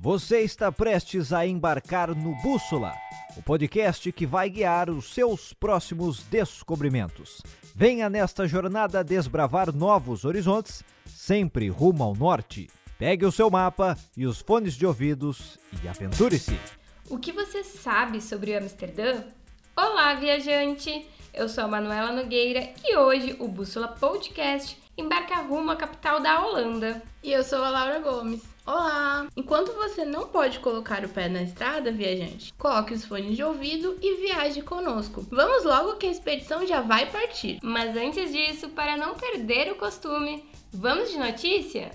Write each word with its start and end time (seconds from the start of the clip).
Você 0.00 0.42
está 0.42 0.70
prestes 0.70 1.32
a 1.32 1.44
embarcar 1.44 2.14
no 2.14 2.32
Bússola, 2.36 2.94
o 3.36 3.42
podcast 3.42 4.12
que 4.12 4.24
vai 4.24 4.48
guiar 4.48 4.88
os 4.88 5.12
seus 5.12 5.52
próximos 5.52 6.22
descobrimentos. 6.22 7.42
Venha 7.74 8.08
nesta 8.08 8.46
jornada 8.46 9.02
desbravar 9.02 9.74
novos 9.74 10.24
horizontes, 10.24 10.84
sempre 11.04 11.68
rumo 11.68 12.04
ao 12.04 12.14
norte. 12.14 12.68
Pegue 12.96 13.26
o 13.26 13.32
seu 13.32 13.50
mapa 13.50 13.98
e 14.16 14.24
os 14.24 14.40
fones 14.40 14.74
de 14.74 14.86
ouvidos 14.86 15.58
e 15.82 15.88
aventure-se. 15.88 16.56
O 17.10 17.18
que 17.18 17.32
você 17.32 17.64
sabe 17.64 18.20
sobre 18.20 18.56
Amsterdã? 18.56 19.24
Olá, 19.76 20.14
viajante! 20.14 21.08
Eu 21.34 21.48
sou 21.48 21.64
a 21.64 21.68
Manuela 21.68 22.12
Nogueira 22.12 22.72
e 22.84 22.96
hoje 22.96 23.34
o 23.40 23.48
Bússola 23.48 23.88
Podcast 23.88 24.80
embarca 24.96 25.40
rumo 25.40 25.72
à 25.72 25.76
capital 25.76 26.20
da 26.20 26.40
Holanda. 26.40 27.02
E 27.20 27.32
eu 27.32 27.42
sou 27.42 27.64
a 27.64 27.70
Laura 27.70 27.98
Gomes. 27.98 28.42
Olá! 28.70 29.26
Enquanto 29.34 29.72
você 29.72 30.04
não 30.04 30.28
pode 30.28 30.58
colocar 30.58 31.02
o 31.02 31.08
pé 31.08 31.26
na 31.26 31.40
estrada, 31.42 31.90
viajante, 31.90 32.52
coloque 32.52 32.92
os 32.92 33.02
fones 33.02 33.34
de 33.34 33.42
ouvido 33.42 33.96
e 34.02 34.16
viaje 34.16 34.60
conosco. 34.60 35.26
Vamos 35.30 35.64
logo 35.64 35.96
que 35.96 36.06
a 36.06 36.10
expedição 36.10 36.66
já 36.66 36.82
vai 36.82 37.10
partir. 37.10 37.60
Mas 37.62 37.96
antes 37.96 38.30
disso, 38.30 38.68
para 38.68 38.94
não 38.94 39.14
perder 39.14 39.72
o 39.72 39.76
costume, 39.76 40.44
vamos 40.70 41.10
de 41.10 41.16
notícia? 41.16 41.92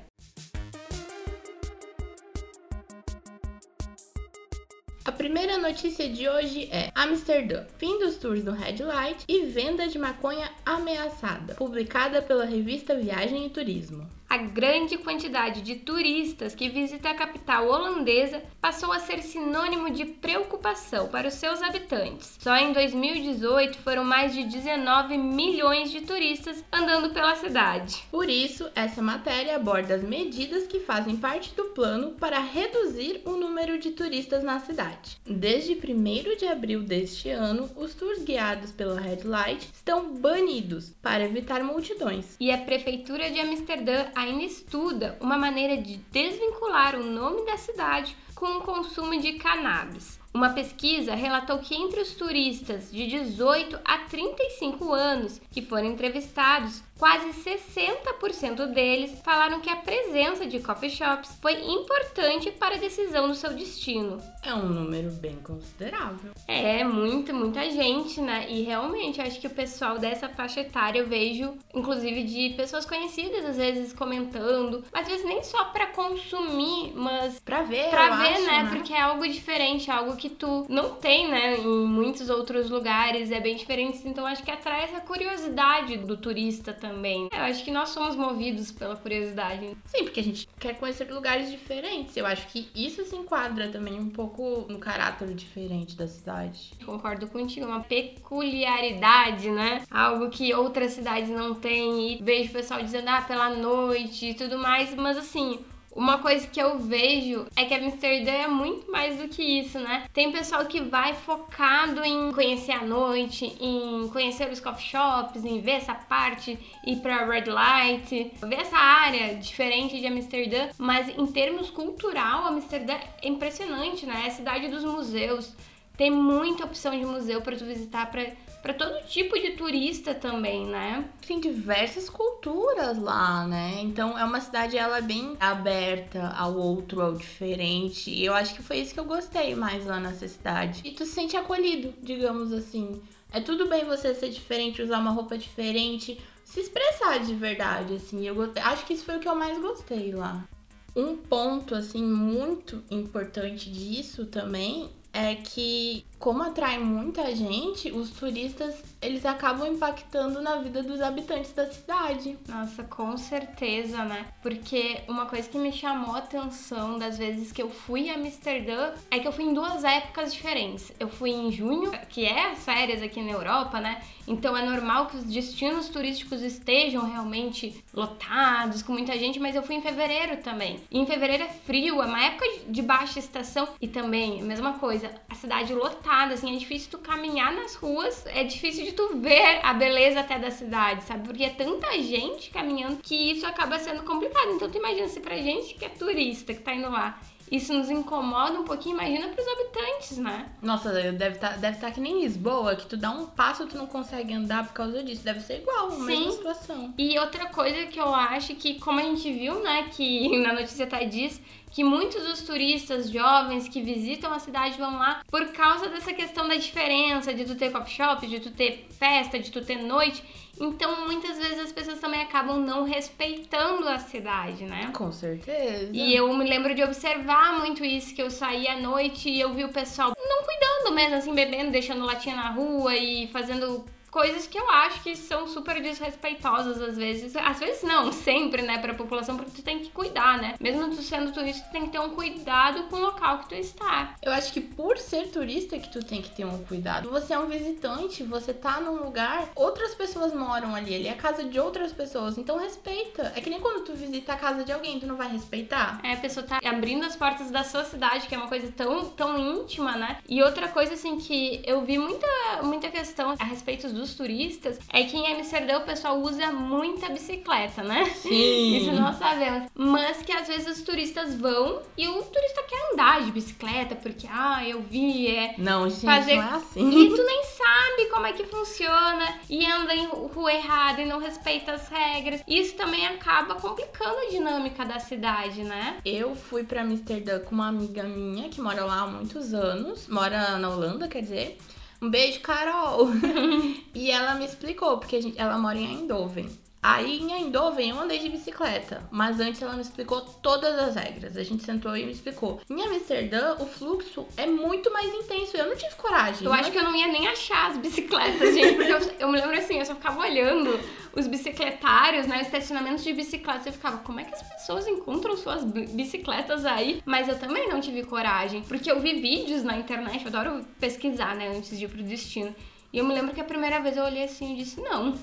A 5.06 5.12
primeira 5.12 5.60
notícia 5.60 6.10
de 6.10 6.28
hoje 6.28 6.68
é 6.72 6.90
Amsterdã, 6.96 7.68
fim 7.78 8.00
dos 8.00 8.16
tours 8.16 8.44
do 8.44 8.52
Red 8.52 8.78
Light 8.84 9.26
e 9.28 9.46
venda 9.46 9.88
de 9.88 10.00
maconha 10.00 10.50
ameaçada, 10.66 11.54
publicada 11.54 12.20
pela 12.20 12.46
revista 12.46 12.96
Viagem 12.96 13.46
e 13.46 13.50
Turismo 13.52 14.10
a 14.34 14.38
grande 14.38 14.98
quantidade 14.98 15.62
de 15.62 15.76
turistas 15.76 16.56
que 16.56 16.68
visita 16.68 17.08
a 17.08 17.14
capital 17.14 17.68
holandesa 17.68 18.42
passou 18.60 18.92
a 18.92 18.98
ser 18.98 19.22
sinônimo 19.22 19.92
de 19.92 20.06
preocupação 20.06 21.08
para 21.08 21.28
os 21.28 21.36
seus 21.36 21.62
habitantes. 21.62 22.36
Só 22.40 22.56
em 22.56 22.74
2018 22.74 23.78
foram 23.78 24.04
mais 24.04 24.34
de 24.34 24.44
19 24.44 25.20
milhões 25.20 25.92
de 25.92 26.02
turistas 26.02 26.66
andando 26.72 27.12
pela 27.12 27.36
cidade. 27.36 28.04
Por 28.10 28.28
isso, 28.28 28.68
essa 28.74 29.04
matéria 29.04 29.56
aborda 29.56 29.94
as 29.94 30.02
medidas 30.02 30.66
que 30.66 30.80
fazem 30.80 31.16
parte 31.16 31.54
do 31.54 31.66
plano 31.66 32.14
para 32.14 32.40
reduzir 32.40 33.22
o 33.26 33.34
número 33.34 33.78
de 33.78 33.92
turistas 33.92 34.44
na 34.44 34.60
cidade. 34.60 35.16
Desde 35.28 35.74
1 35.74 36.38
de 36.38 36.48
abril 36.48 36.82
deste 36.82 37.30
ano, 37.30 37.70
os 37.76 37.94
tours 37.94 38.24
guiados 38.24 38.72
pela 38.72 39.00
Red 39.00 39.26
Light 39.26 39.70
estão 39.72 40.16
banidos 40.16 40.92
para 41.04 41.24
evitar 41.24 41.64
multidões. 41.64 42.36
E 42.40 42.52
a 42.52 42.58
prefeitura 42.58 43.30
de 43.30 43.40
Amsterdã 43.40 44.08
ainda 44.24 44.44
estuda 44.44 45.18
uma 45.20 45.38
maneira 45.38 45.78
de 45.78 45.98
desvincular 46.12 46.96
o 46.96 47.04
nome 47.04 47.46
da 47.46 47.58
cidade 47.58 48.16
com 48.34 48.58
o 48.58 48.62
consumo 48.62 49.20
de 49.20 49.34
cannabis. 49.34 50.23
Uma 50.34 50.50
pesquisa 50.50 51.14
relatou 51.14 51.60
que 51.60 51.76
entre 51.76 52.02
os 52.02 52.14
turistas 52.14 52.92
de 52.92 53.06
18 53.08 53.80
a 53.86 54.00
35 54.00 54.92
anos 54.92 55.40
que 55.52 55.62
foram 55.62 55.86
entrevistados, 55.86 56.82
quase 56.98 57.30
60% 57.30 58.74
deles 58.74 59.20
falaram 59.24 59.60
que 59.60 59.70
a 59.70 59.76
presença 59.76 60.46
de 60.46 60.60
coffee 60.60 60.90
shops 60.90 61.38
foi 61.42 61.54
importante 61.66 62.50
para 62.52 62.76
a 62.76 62.80
decisão 62.80 63.28
do 63.28 63.36
seu 63.36 63.54
destino. 63.54 64.18
É 64.42 64.54
um 64.54 64.70
número 64.70 65.12
bem 65.12 65.36
considerável. 65.38 66.32
É, 66.48 66.84
muito, 66.84 67.34
muita 67.34 67.70
gente, 67.70 68.22
né? 68.22 68.46
E 68.50 68.64
realmente, 68.64 69.22
acho 69.22 69.40
que 69.40 69.48
o 69.48 69.50
pessoal 69.50 70.00
dessa 70.00 70.30
faixa 70.30 70.62
etária 70.62 71.00
eu 71.00 71.08
vejo, 71.08 71.54
inclusive 71.74 72.24
de 72.24 72.56
pessoas 72.56 72.86
conhecidas, 72.86 73.46
às 73.46 73.58
vezes 73.58 73.94
comentando, 73.94 74.84
às 74.94 75.08
vezes 75.08 75.26
nem 75.26 75.44
só 75.44 75.66
para 75.66 75.88
consumir, 75.88 76.94
mas 76.96 77.40
para 77.40 77.64
ver, 77.64 77.90
para 77.90 78.16
ver, 78.16 78.40
né? 78.40 78.64
né? 78.64 78.70
Porque 78.72 78.94
é 78.94 79.02
algo 79.02 79.28
diferente, 79.28 79.90
é 79.90 79.94
algo 79.94 80.16
que 80.16 80.23
tu 80.30 80.66
não 80.70 80.96
tem, 80.96 81.30
né? 81.30 81.58
Em 81.58 81.86
muitos 81.86 82.30
outros 82.30 82.70
lugares, 82.70 83.32
é 83.32 83.40
bem 83.40 83.56
diferente. 83.56 84.02
Então, 84.06 84.26
acho 84.26 84.44
que 84.44 84.52
atrai 84.52 84.84
essa 84.84 85.02
curiosidade 85.02 85.98
do 85.98 86.18
turista 86.18 86.74
também. 86.74 87.30
Eu 87.32 87.44
acho 87.44 87.64
que 87.64 87.72
nós 87.72 87.90
somos 87.90 88.16
movidos 88.16 88.72
pela 88.72 88.96
curiosidade. 88.96 89.76
Sim, 89.86 90.04
porque 90.04 90.20
a 90.20 90.24
gente 90.24 90.48
quer 90.60 90.78
conhecer 90.78 91.12
lugares 91.12 91.50
diferentes. 91.50 92.16
Eu 92.16 92.26
acho 92.26 92.48
que 92.48 92.70
isso 92.76 93.04
se 93.06 93.16
enquadra 93.16 93.70
também 93.70 94.00
um 94.00 94.10
pouco 94.10 94.66
no 94.70 94.80
caráter 94.80 95.34
diferente 95.34 95.96
da 95.96 96.08
cidade. 96.08 96.72
Concordo 96.86 97.28
contigo, 97.28 97.66
uma 97.66 97.82
peculiaridade, 97.82 99.50
né? 99.50 99.84
Algo 99.90 100.30
que 100.30 100.54
outras 100.54 100.94
cidades 100.94 101.30
não 101.30 101.54
têm. 101.54 102.14
E 102.14 102.24
vejo 102.24 102.50
o 102.50 102.54
pessoal 102.54 102.82
dizendo, 102.82 103.10
ah, 103.10 103.22
pela 103.22 103.50
noite 103.50 104.30
e 104.30 104.34
tudo 104.34 104.58
mais, 104.58 104.94
mas 104.96 105.18
assim, 105.18 105.60
uma 105.96 106.18
coisa 106.18 106.48
que 106.48 106.60
eu 106.60 106.80
vejo 106.80 107.46
é 107.56 107.66
que 107.66 107.74
Amsterdã 107.74 108.32
é 108.32 108.48
muito 108.48 108.92
mais 108.92 109.18
do 109.18 109.28
que 109.28 109.42
isso, 109.42 109.80
né? 109.80 110.06
Tem 110.14 110.32
pessoal 110.32 110.66
que 110.66 110.82
vai 110.82 111.14
focado 111.14 112.04
em 112.04 112.32
conhecer 112.32 112.72
a 112.72 112.84
noite, 112.84 113.46
em 113.60 114.08
conhecer 114.10 114.50
os 114.52 114.60
coffee 114.60 114.86
shops, 114.86 115.46
em 115.46 115.62
ver 115.62 115.74
essa 115.74 115.94
parte, 115.94 116.58
ir 116.86 116.96
pra 116.98 117.26
Red 117.26 117.46
Light, 117.46 118.32
ver 118.42 118.60
essa 118.60 118.78
área 118.78 119.36
diferente 119.36 120.00
de 120.00 120.08
Amsterdã, 120.08 120.70
mas 120.78 121.10
em 121.10 121.28
termos 121.28 121.70
cultural, 121.70 122.48
Amsterdã 122.48 122.94
é 123.22 123.28
impressionante, 123.28 124.06
né? 124.06 124.24
É 124.26 124.28
a 124.28 124.32
cidade 124.32 124.68
dos 124.68 124.84
museus. 124.84 125.56
Tem 125.96 126.10
muita 126.10 126.66
opção 126.66 126.98
de 126.98 127.06
museu 127.06 127.42
para 127.42 127.56
tu 127.56 127.66
visitar 127.66 128.10
para 128.10 128.32
para 128.64 128.74
todo 128.74 129.06
tipo 129.06 129.38
de 129.38 129.52
turista 129.52 130.16
também, 130.16 130.66
né? 130.66 131.04
Tem 131.28 131.38
diversas 131.38 132.10
culturas 132.10 132.98
lá, 132.98 133.46
né? 133.46 133.82
Então 133.82 134.18
é 134.18 134.24
uma 134.24 134.40
cidade 134.40 134.78
ela 134.78 135.00
é 135.00 135.02
bem 135.02 135.36
aberta 135.38 136.30
ao 136.30 136.56
outro, 136.56 137.02
ao 137.02 137.14
diferente. 137.14 138.10
E 138.10 138.24
eu 138.24 138.34
acho 138.34 138.56
que 138.56 138.64
foi 138.64 138.78
isso 138.78 138.94
que 138.94 139.00
eu 139.02 139.06
gostei 139.06 139.54
mais 139.54 139.86
lá 139.86 140.00
nessa 140.00 140.26
cidade. 140.30 140.82
E 140.86 140.92
tu 140.92 141.06
se 141.06 141.12
sente 141.12 141.36
acolhido, 141.36 141.94
digamos 142.02 142.54
assim. 142.54 143.02
É 143.34 143.42
tudo 143.42 143.68
bem 143.68 143.84
você 143.84 144.16
ser 144.16 144.30
diferente, 144.30 144.82
usar 144.82 145.00
uma 145.00 145.12
roupa 145.12 145.38
diferente, 145.38 146.18
se 146.46 146.62
expressar 146.62 147.18
de 147.18 147.36
verdade, 147.36 147.96
assim. 147.96 148.26
Eu 148.26 148.34
gostei. 148.34 148.64
acho 148.64 148.86
que 148.86 148.94
isso 148.94 149.04
foi 149.04 149.18
o 149.18 149.20
que 149.20 149.28
eu 149.28 149.36
mais 149.36 149.60
gostei 149.60 150.14
lá. 150.14 150.48
Um 150.96 151.18
ponto 151.18 151.76
assim 151.76 152.02
muito 152.02 152.82
importante 152.90 153.70
disso 153.70 154.26
também 154.26 154.90
é 155.12 155.36
que 155.36 156.06
como 156.24 156.42
atrai 156.42 156.80
muita 156.80 157.36
gente, 157.36 157.92
os 157.92 158.12
turistas 158.12 158.82
eles 159.02 159.26
acabam 159.26 159.68
impactando 159.68 160.42
na 160.42 160.56
vida 160.56 160.82
dos 160.82 161.02
habitantes 161.02 161.52
da 161.52 161.70
cidade. 161.70 162.38
Nossa, 162.48 162.82
com 162.86 163.18
certeza, 163.18 164.06
né? 164.06 164.28
Porque 164.42 165.02
uma 165.10 165.26
coisa 165.26 165.50
que 165.50 165.58
me 165.58 165.74
chamou 165.74 166.16
a 166.16 166.20
atenção 166.20 166.98
das 166.98 167.18
vezes 167.18 167.52
que 167.52 167.62
eu 167.62 167.70
fui 167.70 168.10
a 168.10 168.16
Amsterdã 168.16 168.94
é 169.12 169.20
que 169.20 169.28
eu 169.28 169.34
fui 169.34 169.44
em 169.44 169.54
duas 169.54 169.84
épocas 169.84 170.34
diferentes. 170.34 170.94
Eu 170.98 171.10
fui 171.10 171.32
em 171.32 171.52
junho, 171.52 171.92
que 172.08 172.24
é 172.24 172.52
as 172.52 172.64
férias 172.64 173.04
aqui 173.04 173.22
na 173.22 173.32
Europa, 173.32 173.82
né? 173.82 174.02
Então 174.26 174.56
é 174.56 174.66
normal 174.66 175.08
que 175.08 175.18
os 175.18 175.26
destinos 175.26 175.90
turísticos 175.90 176.42
estejam 176.42 177.06
realmente 177.06 177.84
lotados, 177.94 178.82
com 178.82 178.94
muita 178.94 179.20
gente, 179.20 179.38
mas 179.38 179.54
eu 179.54 179.62
fui 179.62 179.76
em 179.76 179.82
fevereiro 179.82 180.38
também. 180.38 180.80
E 180.90 180.98
em 180.98 181.06
fevereiro 181.06 181.44
é 181.44 181.50
frio, 181.50 182.02
é 182.02 182.06
uma 182.06 182.24
época 182.24 182.46
de 182.70 182.82
baixa 182.82 183.20
estação 183.20 183.68
e 183.82 183.90
também, 183.90 184.42
mesma 184.42 184.80
coisa, 184.80 185.14
a 185.30 185.36
cidade 185.36 185.74
lotada 185.74 186.13
assim, 186.22 186.56
é 186.56 186.58
difícil 186.58 186.92
tu 186.92 187.00
caminhar 187.00 187.52
nas 187.54 187.76
ruas, 187.76 188.26
é 188.28 188.44
difícil 188.44 188.86
de 188.86 188.94
tu 188.94 189.18
ver 189.18 189.60
a 189.64 189.74
beleza 189.74 190.20
até 190.20 190.38
da 190.38 190.52
cidade, 190.52 191.04
sabe? 191.04 191.28
Porque 191.28 191.44
é 191.44 191.50
tanta 191.50 191.92
gente 192.02 192.50
caminhando 192.52 192.98
que 193.02 193.32
isso 193.32 193.46
acaba 193.46 193.80
sendo 193.80 194.04
complicado. 194.04 194.52
Então 194.52 194.70
tu 194.70 194.78
imagina 194.78 195.08
se 195.08 195.20
pra 195.20 195.36
gente 195.38 195.74
que 195.74 195.86
é 195.86 195.90
turista, 195.90 196.54
que 196.54 196.62
tá 196.62 196.74
indo 196.74 196.90
lá, 196.90 197.20
isso 197.52 197.74
nos 197.74 197.90
incomoda 197.90 198.60
um 198.60 198.64
pouquinho, 198.64 198.96
imagina 198.96 199.28
pros 199.28 199.48
habitantes, 199.48 200.18
né? 200.18 200.46
Nossa, 200.62 200.92
deve 200.92 201.36
estar 201.36 201.50
tá, 201.52 201.58
deve 201.58 201.78
tá 201.78 201.92
que 201.92 202.02
nem 202.02 202.22
Lisboa, 202.22 202.76
que 202.76 202.86
tu 202.86 202.98
dá 202.98 203.12
um 203.12 203.26
passo 203.26 203.68
tu 203.68 203.78
não 203.78 203.86
consegue 203.86 204.34
andar 204.34 204.66
por 204.66 204.74
causa 204.74 205.04
disso. 205.04 205.24
Deve 205.24 205.42
ser 205.42 205.60
igual, 205.60 205.88
a 205.88 205.92
Sim. 205.92 206.06
mesma 206.06 206.32
situação. 206.32 206.94
E 206.98 207.18
outra 207.20 207.48
coisa 207.48 207.86
que 207.88 208.00
eu 208.00 208.14
acho 208.14 208.56
que, 208.56 208.80
como 208.80 209.00
a 209.00 209.04
gente 209.04 209.32
viu, 209.32 209.62
né, 209.62 209.90
que 209.92 210.38
na 210.42 210.54
notícia 210.54 210.88
tá 210.88 211.04
diz 211.04 211.42
que 211.72 211.84
muitos 211.84 212.24
dos 212.24 212.42
turistas 212.44 213.10
jovens 213.10 213.68
que 213.68 213.82
visitam 213.82 214.32
a 214.32 214.38
cidade 214.38 214.78
vão 214.78 215.00
lá 215.00 215.22
por 215.28 215.52
causa 215.54 215.90
dessa 215.90 216.14
questão 216.14 216.48
da 216.48 216.56
diferença 216.56 217.34
de 217.34 217.46
tu 217.46 217.56
ter 217.56 217.72
coffee 217.72 217.96
shop, 217.96 218.28
de 218.28 218.40
tu 218.40 218.52
ter 218.52 218.88
festa, 219.00 219.40
de 219.40 219.52
tu 219.52 219.60
ter 219.60 219.82
noite. 219.82 220.24
Então, 220.60 221.06
muitas 221.06 221.38
vezes 221.38 221.60
as 221.60 221.72
pessoas 221.72 222.00
também 222.00 222.22
acabam 222.22 222.60
não 222.60 222.84
respeitando 222.84 223.88
a 223.88 223.98
cidade, 223.98 224.66
né? 224.66 224.92
Com 224.94 225.12
certeza. 225.12 225.90
E 225.92 226.16
eu 226.16 226.32
me 226.34 226.48
lembro 226.48 226.76
de 226.76 226.84
observar 226.84 227.60
muito 227.60 227.84
isso, 227.84 228.14
que 228.14 228.22
eu 228.22 228.30
saí 228.30 228.68
à 228.68 228.80
noite 228.80 229.30
e 229.30 229.40
eu 229.42 229.54
vi 229.54 229.64
o 229.64 229.70
pessoal 229.70 230.14
não 230.16 230.44
cuidando 230.44 230.96
mesmo, 230.96 231.16
assim, 231.16 231.34
bebendo, 231.34 231.72
deixando 231.72 232.06
latinha 232.06 232.36
na 232.36 232.52
rua 232.52 232.96
e 232.96 233.28
fazendo 233.28 233.84
coisas 234.14 234.46
que 234.46 234.60
eu 234.60 234.70
acho 234.70 235.02
que 235.02 235.16
são 235.16 235.48
super 235.48 235.82
desrespeitosas 235.82 236.80
às 236.80 236.96
vezes. 236.96 237.36
Às 237.36 237.60
vezes 237.60 237.82
não, 237.82 238.12
sempre, 238.12 238.62
né, 238.62 238.78
pra 238.78 238.94
população, 238.94 239.36
porque 239.36 239.50
tu 239.50 239.64
tem 239.64 239.80
que 239.80 239.90
cuidar, 239.90 240.38
né? 240.38 240.54
Mesmo 240.60 240.88
tu 240.92 241.02
sendo 241.02 241.32
turista, 241.32 241.68
tu 241.68 241.72
tem 241.72 241.82
que 241.82 241.90
ter 241.90 242.00
um 242.00 242.12
cuidado 242.12 242.84
com 242.84 242.98
o 242.98 243.00
local 243.00 243.40
que 243.40 243.50
tu 243.50 243.56
está. 243.56 244.14
Eu 244.22 244.32
acho 244.32 244.54
que 244.54 244.62
por 244.62 245.00
ser 245.00 245.30
turista 245.30 245.80
que 245.80 245.92
tu 245.92 246.06
tem 246.06 246.22
que 246.22 246.30
ter 246.30 246.46
um 246.46 246.64
cuidado. 246.64 247.10
Você 247.10 247.34
é 247.34 247.40
um 247.40 247.48
visitante, 247.48 248.22
você 248.22 248.54
tá 248.54 248.80
num 248.80 249.04
lugar, 249.04 249.50
outras 249.56 249.96
pessoas 249.96 250.32
moram 250.32 250.76
ali, 250.76 250.94
ali 250.94 251.08
é 251.08 251.12
a 251.12 251.18
casa 251.18 251.44
de 251.44 251.60
outras 251.60 251.92
pessoas, 251.92 252.38
então 252.38 252.60
respeita. 252.60 253.34
É 253.36 253.42
que 253.42 253.50
nem 253.50 253.60
quando 253.60 253.84
tu 253.84 253.96
visita 253.96 254.34
a 254.34 254.38
casa 254.38 254.64
de 254.64 254.72
alguém, 254.72 255.00
tu 255.00 255.08
não 255.08 255.16
vai 255.16 255.32
respeitar? 255.32 256.00
É, 256.04 256.14
a 256.14 256.18
pessoa 256.18 256.46
tá 256.46 256.60
abrindo 256.64 257.04
as 257.04 257.16
portas 257.16 257.50
da 257.50 257.64
sua 257.64 257.84
cidade, 257.84 258.28
que 258.28 258.36
é 258.36 258.38
uma 258.38 258.48
coisa 258.48 258.72
tão, 258.72 259.10
tão 259.10 259.40
íntima, 259.40 259.94
né? 259.94 260.20
E 260.30 260.44
outra 260.44 260.68
coisa, 260.68 260.94
assim, 260.94 261.18
que 261.18 261.64
eu 261.66 261.82
vi 261.82 261.98
muita, 261.98 262.28
muita 262.62 262.92
questão 262.92 263.34
a 263.40 263.44
respeito 263.44 263.90
dos 263.90 264.03
turistas 264.14 264.80
é 264.92 265.04
que 265.04 265.16
em 265.18 265.34
Amsterdã 265.36 265.78
o 265.80 265.82
pessoal 265.82 266.20
usa 266.20 266.52
muita 266.52 267.10
bicicleta, 267.10 267.84
né? 267.84 268.06
Sim. 268.06 268.78
Isso 268.78 268.92
nós 268.92 269.18
sabemos. 269.18 269.70
Mas 269.76 270.22
que 270.22 270.32
às 270.32 270.48
vezes 270.48 270.78
os 270.80 270.84
turistas 270.84 271.36
vão 271.36 271.82
e 271.98 272.08
o 272.08 272.22
turista 272.24 272.64
quer 272.68 272.92
andar 272.94 273.22
de 273.24 273.32
bicicleta 273.32 273.96
porque, 273.96 274.28
ah, 274.30 274.68
eu 274.68 274.82
vi, 274.82 275.28
é. 275.28 275.56
Não, 275.58 275.90
gente, 275.90 276.06
Fazer- 276.06 276.36
não 276.36 276.44
é 276.44 276.56
assim. 276.56 276.90
E 276.90 277.10
tu 277.16 277.24
nem 277.24 277.44
sabe 277.44 278.10
como 278.12 278.26
é 278.26 278.34
que 278.34 278.44
funciona 278.46 279.40
e 279.50 279.66
anda 279.66 279.94
em 279.96 280.06
rua 280.08 280.54
errada 280.54 281.02
e 281.02 281.06
não 281.06 281.20
respeita 281.20 281.72
as 281.74 281.88
regras. 281.88 282.44
Isso 282.48 282.76
também 282.76 283.06
acaba 283.08 283.56
complicando 283.56 284.18
a 284.18 284.30
dinâmica 284.30 284.84
da 284.86 285.00
cidade, 285.00 285.64
né? 285.64 285.98
Eu 286.04 286.36
fui 286.36 286.64
pra 286.64 286.82
Amsterdã 286.82 287.40
com 287.40 287.54
uma 287.56 287.68
amiga 287.68 288.04
minha 288.04 288.50
que 288.50 288.60
mora 288.62 288.84
lá 288.86 289.02
há 289.02 289.08
muitos 289.08 289.54
anos, 289.54 290.08
mora 290.08 290.58
na 290.58 290.70
Holanda, 290.70 291.08
quer 291.08 291.22
dizer. 291.22 291.58
Um 292.04 292.10
beijo, 292.10 292.42
Carol! 292.42 293.08
e 293.96 294.12
ela 294.12 294.36
me 294.36 294.44
explicou, 294.44 294.98
porque 294.98 295.22
gente- 295.22 295.40
ela 295.40 295.58
mora 295.58 295.78
em 295.78 295.86
Eindhoven. 296.02 296.50
Aí 296.84 297.20
em 297.22 297.32
Eindhoven 297.32 297.92
eu 297.92 298.00
andei 298.00 298.20
de 298.20 298.28
bicicleta, 298.28 299.02
mas 299.10 299.40
antes 299.40 299.62
ela 299.62 299.74
me 299.74 299.82
explicou 299.82 300.20
todas 300.22 300.78
as 300.78 300.96
regras. 300.96 301.38
A 301.38 301.44
gente 301.44 301.64
sentou 301.64 301.96
e 301.96 302.06
me 302.06 302.12
explicou. 302.12 302.60
Em 302.70 302.82
Amsterdã, 302.82 303.56
o 303.60 303.66
fluxo 303.66 304.28
é 304.36 304.46
muito 304.46 304.92
mais 304.92 305.08
intenso. 305.14 305.56
Eu 305.56 305.68
não 305.70 305.76
tive 305.78 305.96
coragem. 305.96 306.46
Eu 306.46 306.52
acho 306.54 306.72
que 306.72 306.78
eu 306.78 306.84
não 306.84 306.94
ia 306.94 307.08
nem 307.08 307.26
achar 307.28 307.72
as 307.72 307.78
bicicletas, 307.78 308.54
gente, 308.54 308.76
porque 308.76 308.92
eu, 308.92 309.00
eu 309.20 309.32
me 309.32 309.40
lembro 309.40 309.58
assim, 309.58 309.80
eu 309.80 309.86
só 309.86 309.96
ficava 309.96 310.20
olhando 310.20 310.78
os 311.16 311.26
bicicletários, 311.28 312.28
né, 312.28 312.38
os 312.42 312.48
estacionamentos 312.48 313.04
de 313.04 313.14
bicicletas, 313.14 313.66
eu 313.68 313.72
ficava, 313.74 313.98
como 314.00 314.20
é 314.20 314.24
que 314.26 314.34
as 314.34 314.44
pessoas 314.44 314.86
encontram 314.88 315.38
suas 315.38 315.64
bi- 315.64 315.86
bicicletas 315.88 316.66
aí? 316.66 317.02
Mas 317.06 317.30
eu 317.30 317.38
também 317.40 317.70
não 317.70 317.80
tive 317.80 318.04
coragem, 318.04 318.62
porque 318.64 318.92
eu 318.92 319.00
vi 319.00 319.22
vídeos 319.22 319.64
na 319.64 319.78
internet, 319.78 320.22
eu 320.26 320.28
adoro 320.36 320.66
pesquisar, 320.80 321.36
né, 321.36 321.48
antes 321.56 321.78
de 321.78 321.86
ir 321.86 321.88
pro 321.88 322.04
destino. 322.04 322.54
E 322.92 322.98
eu 322.98 323.06
me 323.06 323.14
lembro 323.14 323.34
que 323.34 323.40
a 323.42 323.44
primeira 323.46 323.80
vez 323.80 323.96
eu 323.96 324.04
olhei 324.04 324.24
assim 324.24 324.54
e 324.54 324.58
disse, 324.58 324.82
não, 324.82 325.14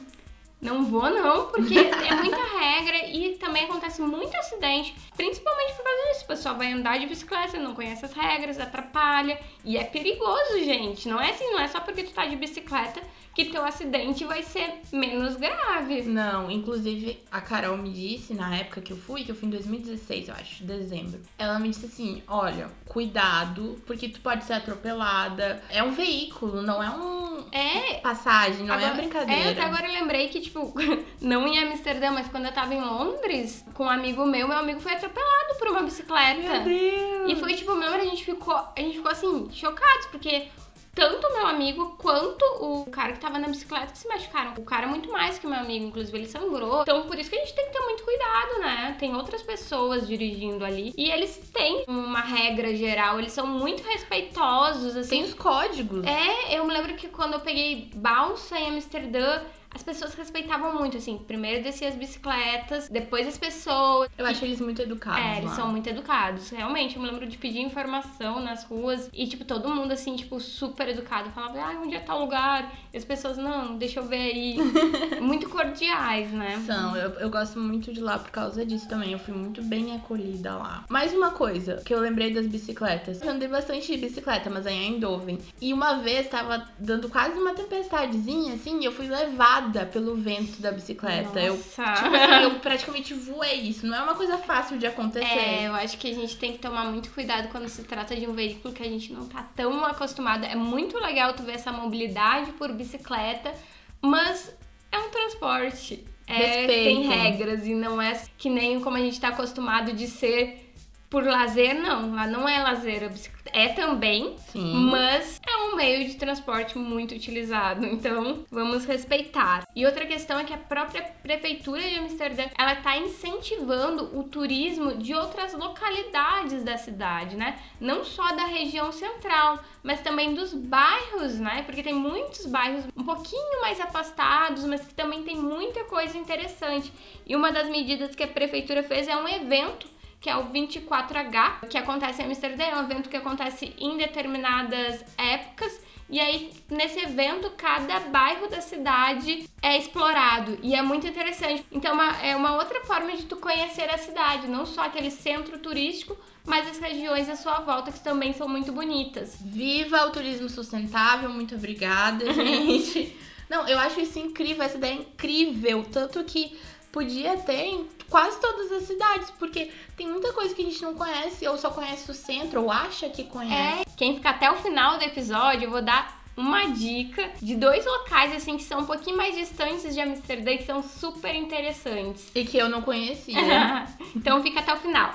não 0.60 0.84
vou 0.84 1.08
não, 1.10 1.46
porque 1.46 1.78
é 1.78 2.14
muita 2.14 2.58
regra 2.58 3.06
e 3.06 3.36
também 3.36 3.64
acontece 3.64 4.02
muito 4.02 4.36
acidente, 4.36 4.94
principalmente 5.16 5.72
por 5.74 5.84
causa 5.84 6.08
disso. 6.08 6.24
O 6.24 6.28
pessoal 6.28 6.56
vai 6.56 6.72
andar 6.72 6.98
de 6.98 7.06
bicicleta, 7.06 7.58
não 7.58 7.74
conhece 7.74 8.04
as 8.04 8.12
regras, 8.12 8.58
atrapalha 8.58 9.40
e 9.64 9.76
é 9.76 9.84
perigoso, 9.84 10.58
gente. 10.58 11.08
Não 11.08 11.20
é 11.20 11.30
assim, 11.30 11.50
não 11.50 11.60
é 11.60 11.68
só 11.68 11.80
porque 11.80 12.02
tu 12.02 12.12
tá 12.12 12.26
de 12.26 12.36
bicicleta 12.36 13.00
que 13.44 13.52
teu 13.52 13.64
acidente 13.64 14.24
vai 14.24 14.42
ser 14.42 14.80
menos 14.92 15.36
grave. 15.36 16.02
Não, 16.02 16.50
inclusive 16.50 17.22
a 17.30 17.40
Carol 17.40 17.76
me 17.76 17.90
disse 17.90 18.34
na 18.34 18.56
época 18.56 18.80
que 18.80 18.92
eu 18.92 18.96
fui, 18.96 19.24
que 19.24 19.30
eu 19.30 19.34
fui 19.34 19.48
em 19.48 19.50
2016, 19.50 20.28
eu 20.28 20.34
acho, 20.34 20.64
dezembro. 20.64 21.20
Ela 21.38 21.58
me 21.58 21.68
disse 21.68 21.86
assim: 21.86 22.22
olha, 22.28 22.68
cuidado, 22.86 23.80
porque 23.86 24.08
tu 24.08 24.20
pode 24.20 24.44
ser 24.44 24.54
atropelada. 24.54 25.62
É 25.68 25.82
um 25.82 25.92
veículo, 25.92 26.62
não 26.62 26.82
é 26.82 26.90
um 26.90 27.44
É, 27.52 27.94
passagem, 27.94 28.66
não 28.66 28.74
é 28.74 28.78
Agora- 28.78 28.94
brincadeira. 28.94 29.40
É, 29.42 29.50
até 29.52 29.62
agora 29.62 29.86
eu 29.88 29.92
lembrei 29.92 30.28
que, 30.28 30.40
tipo, 30.40 30.72
não 31.20 31.46
em 31.48 31.58
Amsterdã, 31.58 32.10
mas 32.10 32.28
quando 32.28 32.46
eu 32.46 32.52
tava 32.52 32.74
em 32.74 32.80
Londres, 32.80 33.64
com 33.74 33.84
um 33.84 33.90
amigo 33.90 34.24
meu, 34.26 34.46
meu 34.46 34.58
amigo 34.58 34.80
foi 34.80 34.92
atropelado 34.92 35.54
por 35.58 35.68
uma 35.68 35.82
bicicleta. 35.82 36.60
Meu 36.60 36.64
Deus! 36.64 37.30
E 37.32 37.36
foi 37.36 37.54
tipo, 37.54 37.74
meu, 37.74 37.92
a 37.92 37.98
gente 38.04 38.24
ficou, 38.24 38.54
a 38.54 38.72
gente 38.80 38.96
ficou 38.96 39.10
assim, 39.10 39.48
chocados, 39.52 40.06
porque 40.10 40.48
tanto 40.94 41.26
o 41.26 41.32
meu 41.32 41.46
amigo 41.46 41.96
quanto 41.96 42.44
o 42.60 42.86
cara 42.90 43.12
que 43.12 43.20
tava 43.20 43.38
na 43.38 43.48
bicicleta 43.48 43.92
que 43.92 43.98
se 43.98 44.08
machucaram. 44.08 44.54
O 44.58 44.64
cara 44.64 44.86
é 44.86 44.88
muito 44.88 45.10
mais 45.10 45.38
que 45.38 45.46
o 45.46 45.50
meu 45.50 45.58
amigo, 45.58 45.86
inclusive 45.86 46.16
ele 46.18 46.28
sangrou. 46.28 46.82
Então 46.82 47.06
por 47.06 47.18
isso 47.18 47.30
que 47.30 47.36
a 47.36 47.40
gente 47.40 47.54
tem 47.54 47.66
que 47.66 47.72
ter 47.72 47.80
muito 47.80 48.02
cuidado, 48.02 48.60
né? 48.60 48.96
Tem 48.98 49.14
outras 49.14 49.42
pessoas 49.42 50.06
dirigindo 50.06 50.64
ali 50.64 50.92
e 50.96 51.10
eles 51.10 51.36
têm 51.52 51.84
uma 51.86 52.20
regra 52.20 52.74
geral, 52.74 53.18
eles 53.18 53.32
são 53.32 53.46
muito 53.46 53.82
respeitosos, 53.82 54.96
assim. 54.96 55.20
Tem 55.20 55.24
os 55.24 55.34
códigos. 55.34 56.04
É, 56.06 56.56
eu 56.56 56.64
me 56.64 56.72
lembro 56.72 56.94
que 56.94 57.08
quando 57.08 57.34
eu 57.34 57.40
peguei 57.40 57.90
balsa 57.94 58.58
em 58.58 58.68
Amsterdã, 58.68 59.40
as 59.72 59.82
pessoas 59.82 60.14
respeitavam 60.14 60.74
muito, 60.74 60.96
assim. 60.96 61.18
Primeiro 61.18 61.62
descia 61.62 61.88
as 61.88 61.94
bicicletas, 61.94 62.88
depois 62.88 63.26
as 63.26 63.38
pessoas. 63.38 64.10
Eu 64.18 64.26
acho 64.26 64.44
eles 64.44 64.60
muito 64.60 64.82
educados. 64.82 65.22
É, 65.22 65.38
eles 65.38 65.50
lá. 65.50 65.56
são 65.56 65.68
muito 65.68 65.88
educados. 65.88 66.50
Realmente, 66.50 66.96
eu 66.96 67.02
me 67.02 67.08
lembro 67.08 67.26
de 67.26 67.38
pedir 67.38 67.60
informação 67.60 68.40
nas 68.40 68.64
ruas 68.64 69.08
e, 69.12 69.26
tipo, 69.26 69.44
todo 69.44 69.68
mundo, 69.68 69.92
assim, 69.92 70.16
tipo, 70.16 70.40
super 70.40 70.88
educado. 70.88 71.30
Falava, 71.30 71.58
ah, 71.60 71.80
onde 71.82 71.94
é 71.94 72.00
tal 72.00 72.20
lugar? 72.20 72.72
E 72.92 72.96
as 72.96 73.04
pessoas, 73.04 73.36
não, 73.36 73.76
deixa 73.76 74.00
eu 74.00 74.04
ver 74.04 74.16
aí. 74.16 74.58
muito 75.20 75.48
cordiais, 75.48 76.30
né? 76.32 76.60
São, 76.66 76.96
eu, 76.96 77.10
eu 77.20 77.30
gosto 77.30 77.58
muito 77.58 77.92
de 77.92 78.00
lá 78.00 78.18
por 78.18 78.30
causa 78.30 78.66
disso 78.66 78.88
também. 78.88 79.12
Eu 79.12 79.18
fui 79.18 79.34
muito 79.34 79.62
bem 79.62 79.94
acolhida 79.94 80.54
lá. 80.54 80.84
Mais 80.88 81.12
uma 81.12 81.30
coisa 81.30 81.76
que 81.84 81.94
eu 81.94 82.00
lembrei 82.00 82.34
das 82.34 82.46
bicicletas. 82.46 83.22
Eu 83.22 83.30
andei 83.30 83.48
bastante 83.48 83.86
de 83.86 83.98
bicicleta, 83.98 84.50
mas 84.50 84.66
aí 84.66 84.74
em 84.74 84.94
Eindhoven. 84.94 85.38
E 85.60 85.72
uma 85.72 85.94
vez 85.94 86.28
tava 86.28 86.66
dando 86.78 87.08
quase 87.08 87.38
uma 87.38 87.54
tempestadezinha, 87.54 88.54
assim, 88.54 88.80
e 88.80 88.84
eu 88.84 88.92
fui 88.92 89.06
levada 89.06 89.59
pelo 89.92 90.16
vento 90.16 90.60
da 90.60 90.72
bicicleta. 90.72 91.40
Eu, 91.40 91.56
Nossa. 91.56 91.92
tipo 91.94 92.14
assim, 92.16 92.44
eu 92.44 92.54
praticamente 92.60 93.14
voei. 93.14 93.60
Isso 93.62 93.86
não 93.86 93.96
é 93.96 94.02
uma 94.02 94.14
coisa 94.14 94.38
fácil 94.38 94.78
de 94.78 94.86
acontecer. 94.86 95.26
É, 95.26 95.68
eu 95.68 95.74
acho 95.74 95.98
que 95.98 96.10
a 96.10 96.14
gente 96.14 96.36
tem 96.36 96.52
que 96.52 96.58
tomar 96.58 96.84
muito 96.84 97.10
cuidado 97.10 97.48
quando 97.48 97.68
se 97.68 97.82
trata 97.82 98.16
de 98.16 98.26
um 98.26 98.32
veículo 98.32 98.72
que 98.72 98.82
a 98.82 98.88
gente 98.88 99.12
não 99.12 99.26
tá 99.26 99.42
tão 99.54 99.84
acostumado. 99.84 100.44
É 100.44 100.54
muito 100.54 100.98
legal 100.98 101.34
tu 101.34 101.42
ver 101.42 101.52
essa 101.52 101.72
mobilidade 101.72 102.52
por 102.52 102.72
bicicleta, 102.72 103.52
mas 104.00 104.54
é 104.90 104.98
um 104.98 105.10
transporte. 105.10 106.04
É, 106.26 106.66
tem 106.66 107.08
regras 107.08 107.66
e 107.66 107.74
não 107.74 108.00
é 108.00 108.22
que 108.38 108.48
nem 108.48 108.80
como 108.80 108.96
a 108.96 109.00
gente 109.00 109.20
tá 109.20 109.28
acostumado 109.28 109.92
de 109.92 110.06
ser 110.06 110.69
por 111.10 111.24
lazer, 111.24 111.74
não. 111.74 112.14
Lá 112.14 112.26
não 112.26 112.48
é 112.48 112.62
lazer, 112.62 113.04
a 113.04 113.08
bicicleta 113.08 113.50
é 113.52 113.68
também, 113.68 114.36
Sim. 114.52 114.88
mas 114.90 115.40
é 115.44 115.56
um 115.64 115.76
meio 115.76 116.06
de 116.06 116.14
transporte 116.14 116.78
muito 116.78 117.14
utilizado, 117.14 117.84
então 117.84 118.44
vamos 118.50 118.84
respeitar. 118.84 119.66
E 119.74 119.84
outra 119.84 120.06
questão 120.06 120.38
é 120.38 120.44
que 120.44 120.54
a 120.54 120.58
própria 120.58 121.02
prefeitura 121.22 121.82
de 121.82 121.96
Amsterdã, 121.96 122.44
ela 122.56 122.76
tá 122.76 122.96
incentivando 122.96 124.16
o 124.16 124.22
turismo 124.22 124.94
de 124.94 125.12
outras 125.12 125.52
localidades 125.52 126.62
da 126.62 126.76
cidade, 126.76 127.36
né? 127.36 127.58
Não 127.80 128.04
só 128.04 128.32
da 128.34 128.44
região 128.44 128.92
central, 128.92 129.58
mas 129.82 130.00
também 130.00 130.32
dos 130.32 130.54
bairros, 130.54 131.40
né? 131.40 131.62
Porque 131.62 131.82
tem 131.82 131.94
muitos 131.94 132.46
bairros 132.46 132.84
um 132.96 133.04
pouquinho 133.04 133.60
mais 133.60 133.80
afastados, 133.80 134.64
mas 134.64 134.86
que 134.86 134.94
também 134.94 135.24
tem 135.24 135.36
muita 135.36 135.82
coisa 135.84 136.16
interessante. 136.16 136.92
E 137.26 137.34
uma 137.34 137.50
das 137.50 137.68
medidas 137.68 138.14
que 138.14 138.22
a 138.22 138.28
prefeitura 138.28 138.84
fez 138.84 139.08
é 139.08 139.16
um 139.16 139.26
evento 139.26 139.88
que 140.20 140.28
é 140.28 140.36
o 140.36 140.44
24H, 140.48 141.66
que 141.68 141.78
acontece 141.78 142.22
em 142.22 142.26
Amsterdã, 142.26 142.64
é 142.64 142.76
um 142.76 142.82
evento 142.84 143.08
que 143.08 143.16
acontece 143.16 143.74
em 143.78 143.96
determinadas 143.96 145.04
épocas. 145.16 145.80
E 146.10 146.18
aí, 146.18 146.50
nesse 146.68 146.98
evento, 146.98 147.50
cada 147.56 148.00
bairro 148.00 148.48
da 148.48 148.60
cidade 148.60 149.48
é 149.62 149.78
explorado. 149.78 150.58
E 150.60 150.74
é 150.74 150.82
muito 150.82 151.06
interessante. 151.06 151.64
Então, 151.70 151.94
uma- 151.94 152.16
é 152.20 152.34
uma 152.34 152.56
outra 152.56 152.80
forma 152.84 153.12
de 153.16 153.26
tu 153.26 153.36
conhecer 153.36 153.88
a 153.88 153.96
cidade. 153.96 154.48
Não 154.48 154.66
só 154.66 154.82
aquele 154.82 155.10
centro 155.10 155.58
turístico, 155.60 156.16
mas 156.44 156.68
as 156.68 156.78
regiões 156.78 157.28
à 157.28 157.36
sua 157.36 157.60
volta, 157.60 157.92
que 157.92 158.00
também 158.00 158.32
são 158.32 158.48
muito 158.48 158.72
bonitas. 158.72 159.38
Viva 159.40 160.04
o 160.06 160.10
turismo 160.10 160.48
sustentável, 160.48 161.30
muito 161.30 161.54
obrigada, 161.54 162.24
gente. 162.34 163.16
Não, 163.48 163.68
eu 163.68 163.78
acho 163.78 164.00
isso 164.00 164.18
incrível, 164.18 164.62
essa 164.64 164.76
ideia 164.78 164.94
é 164.94 164.96
incrível. 164.96 165.84
Tanto 165.92 166.22
que 166.24 166.58
podia 166.92 167.36
ter 167.38 167.66
em 167.66 167.88
quase 168.08 168.40
todas 168.40 168.72
as 168.72 168.84
cidades, 168.84 169.30
porque 169.38 169.70
tem 169.96 170.08
muita 170.08 170.32
coisa 170.32 170.54
que 170.54 170.62
a 170.62 170.64
gente 170.64 170.82
não 170.82 170.94
conhece, 170.94 171.46
ou 171.46 171.56
só 171.56 171.70
conhece 171.70 172.10
o 172.10 172.14
centro, 172.14 172.62
ou 172.62 172.70
acha 172.70 173.08
que 173.08 173.24
conhece. 173.24 173.82
É, 173.82 173.84
quem 173.96 174.16
fica 174.16 174.30
até 174.30 174.50
o 174.50 174.56
final 174.56 174.98
do 174.98 175.04
episódio, 175.04 175.66
eu 175.66 175.70
vou 175.70 175.82
dar 175.82 176.20
uma 176.36 176.66
dica 176.66 177.30
de 177.40 177.54
dois 177.54 177.84
locais 177.84 178.34
assim 178.34 178.56
que 178.56 178.62
são 178.62 178.80
um 178.80 178.86
pouquinho 178.86 179.16
mais 179.16 179.36
distantes 179.36 179.94
de 179.94 180.00
Amsterdã 180.00 180.56
que 180.56 180.64
são 180.64 180.82
super 180.82 181.34
interessantes. 181.34 182.30
E 182.34 182.44
que 182.44 182.56
eu 182.56 182.68
não 182.68 182.82
conhecia. 182.82 183.86
então 184.16 184.42
fica 184.42 184.60
até 184.60 184.72
o 184.72 184.76
final. 184.78 185.14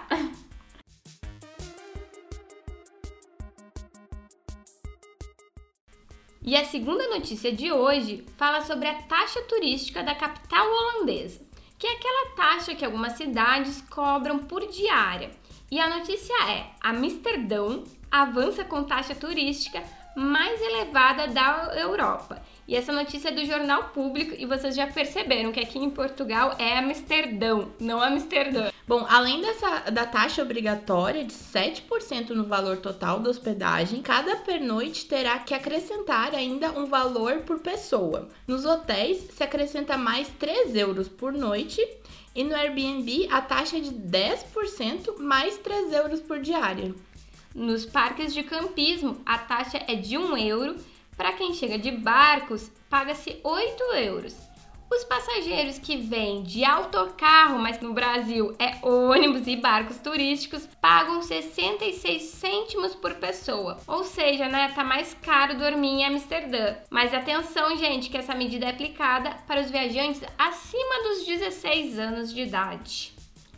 E 6.48 6.56
a 6.56 6.64
segunda 6.64 7.08
notícia 7.08 7.52
de 7.52 7.72
hoje 7.72 8.24
fala 8.38 8.62
sobre 8.62 8.88
a 8.88 8.94
taxa 8.94 9.42
turística 9.42 10.04
da 10.04 10.14
capital 10.14 10.68
holandesa, 10.68 11.42
que 11.78 11.88
é 11.88 11.94
aquela 11.94 12.36
taxa 12.36 12.76
que 12.76 12.86
algumas 12.86 13.14
cidades 13.14 13.82
cobram 13.82 14.40
por 14.40 14.66
diária. 14.68 15.32
E 15.72 15.80
a 15.80 15.90
notícia 15.90 16.34
é: 16.50 16.72
Amsterdão 16.82 17.84
avança 18.12 18.64
com 18.64 18.84
taxa 18.84 19.16
turística 19.16 19.84
mais 20.16 20.62
elevada 20.62 21.28
da 21.28 21.74
Europa. 21.76 22.42
E 22.68 22.76
essa 22.76 22.92
notícia 22.92 23.30
é 23.30 23.32
do 23.32 23.46
Jornal 23.46 23.90
Público 23.90 24.34
e 24.36 24.46
vocês 24.46 24.76
já 24.76 24.88
perceberam 24.88 25.52
que 25.52 25.60
aqui 25.60 25.78
em 25.78 25.90
Portugal 25.90 26.56
é 26.58 26.80
Amsterdão, 26.80 27.72
não 27.80 28.02
Amsterdã. 28.02 28.72
Bom, 28.88 29.06
além 29.08 29.40
dessa 29.40 29.92
da 29.92 30.04
taxa 30.06 30.42
obrigatória 30.42 31.24
de 31.24 31.34
7% 31.34 32.30
no 32.30 32.46
valor 32.46 32.78
total 32.78 33.20
da 33.20 33.30
hospedagem, 33.30 34.02
cada 34.02 34.38
pernoite 34.38 35.06
terá 35.06 35.38
que 35.38 35.54
acrescentar 35.54 36.34
ainda 36.34 36.72
um 36.72 36.88
valor 36.88 37.42
por 37.42 37.60
pessoa. 37.60 38.30
Nos 38.48 38.66
hotéis 38.66 39.28
se 39.32 39.44
acrescenta 39.44 39.96
mais 39.96 40.28
3 40.40 40.76
euros 40.76 41.08
por 41.08 41.34
noite 41.34 41.80
e 42.34 42.44
no 42.44 42.56
Airbnb 42.56 43.28
a 43.32 43.42
taxa 43.42 43.78
é 43.78 43.80
de 43.80 43.92
10% 43.92 45.20
mais 45.20 45.56
3 45.60 45.94
euros 45.94 46.20
por 46.20 46.40
diária. 46.40 46.96
Nos 47.54 47.86
parques 47.86 48.34
de 48.34 48.44
campismo, 48.44 49.22
a 49.24 49.38
taxa 49.38 49.82
é 49.88 49.96
de 49.96 50.18
1 50.18 50.36
euro 50.38 50.76
para 51.18 51.34
quem 51.34 51.54
chega 51.54 51.78
de 51.78 51.92
barcos, 51.92 52.72
paga-se 52.90 53.40
8 53.44 53.84
euros. 53.96 54.36
Os 54.92 55.04
passageiros 55.04 55.80
que 55.80 55.98
vêm 55.98 56.44
de 56.44 56.64
autocarro, 56.64 57.58
mas 57.58 57.82
no 57.82 57.92
Brasil 57.92 58.56
é 58.60 58.78
ônibus 58.86 59.48
e 59.48 59.56
barcos 59.56 59.98
turísticos, 59.98 60.70
pagam 60.80 61.22
66 61.22 62.22
cêntimos 62.22 62.94
por 62.94 63.16
pessoa. 63.16 63.78
Ou 63.88 64.04
seja, 64.04 64.48
né, 64.48 64.72
tá 64.76 64.84
mais 64.84 65.14
caro 65.16 65.58
dormir 65.58 66.02
em 66.02 66.06
Amsterdã. 66.06 66.76
Mas 66.90 67.14
atenção, 67.14 67.76
gente, 67.76 68.10
que 68.10 68.18
essa 68.18 68.36
medida 68.36 68.68
é 68.68 68.70
aplicada 68.70 69.32
para 69.48 69.62
os 69.62 69.72
viajantes 69.72 70.22
acima 70.38 71.04
dos 71.04 71.26
16 71.26 71.98
anos 71.98 72.34
de 72.34 72.42
idade. 72.42 73.15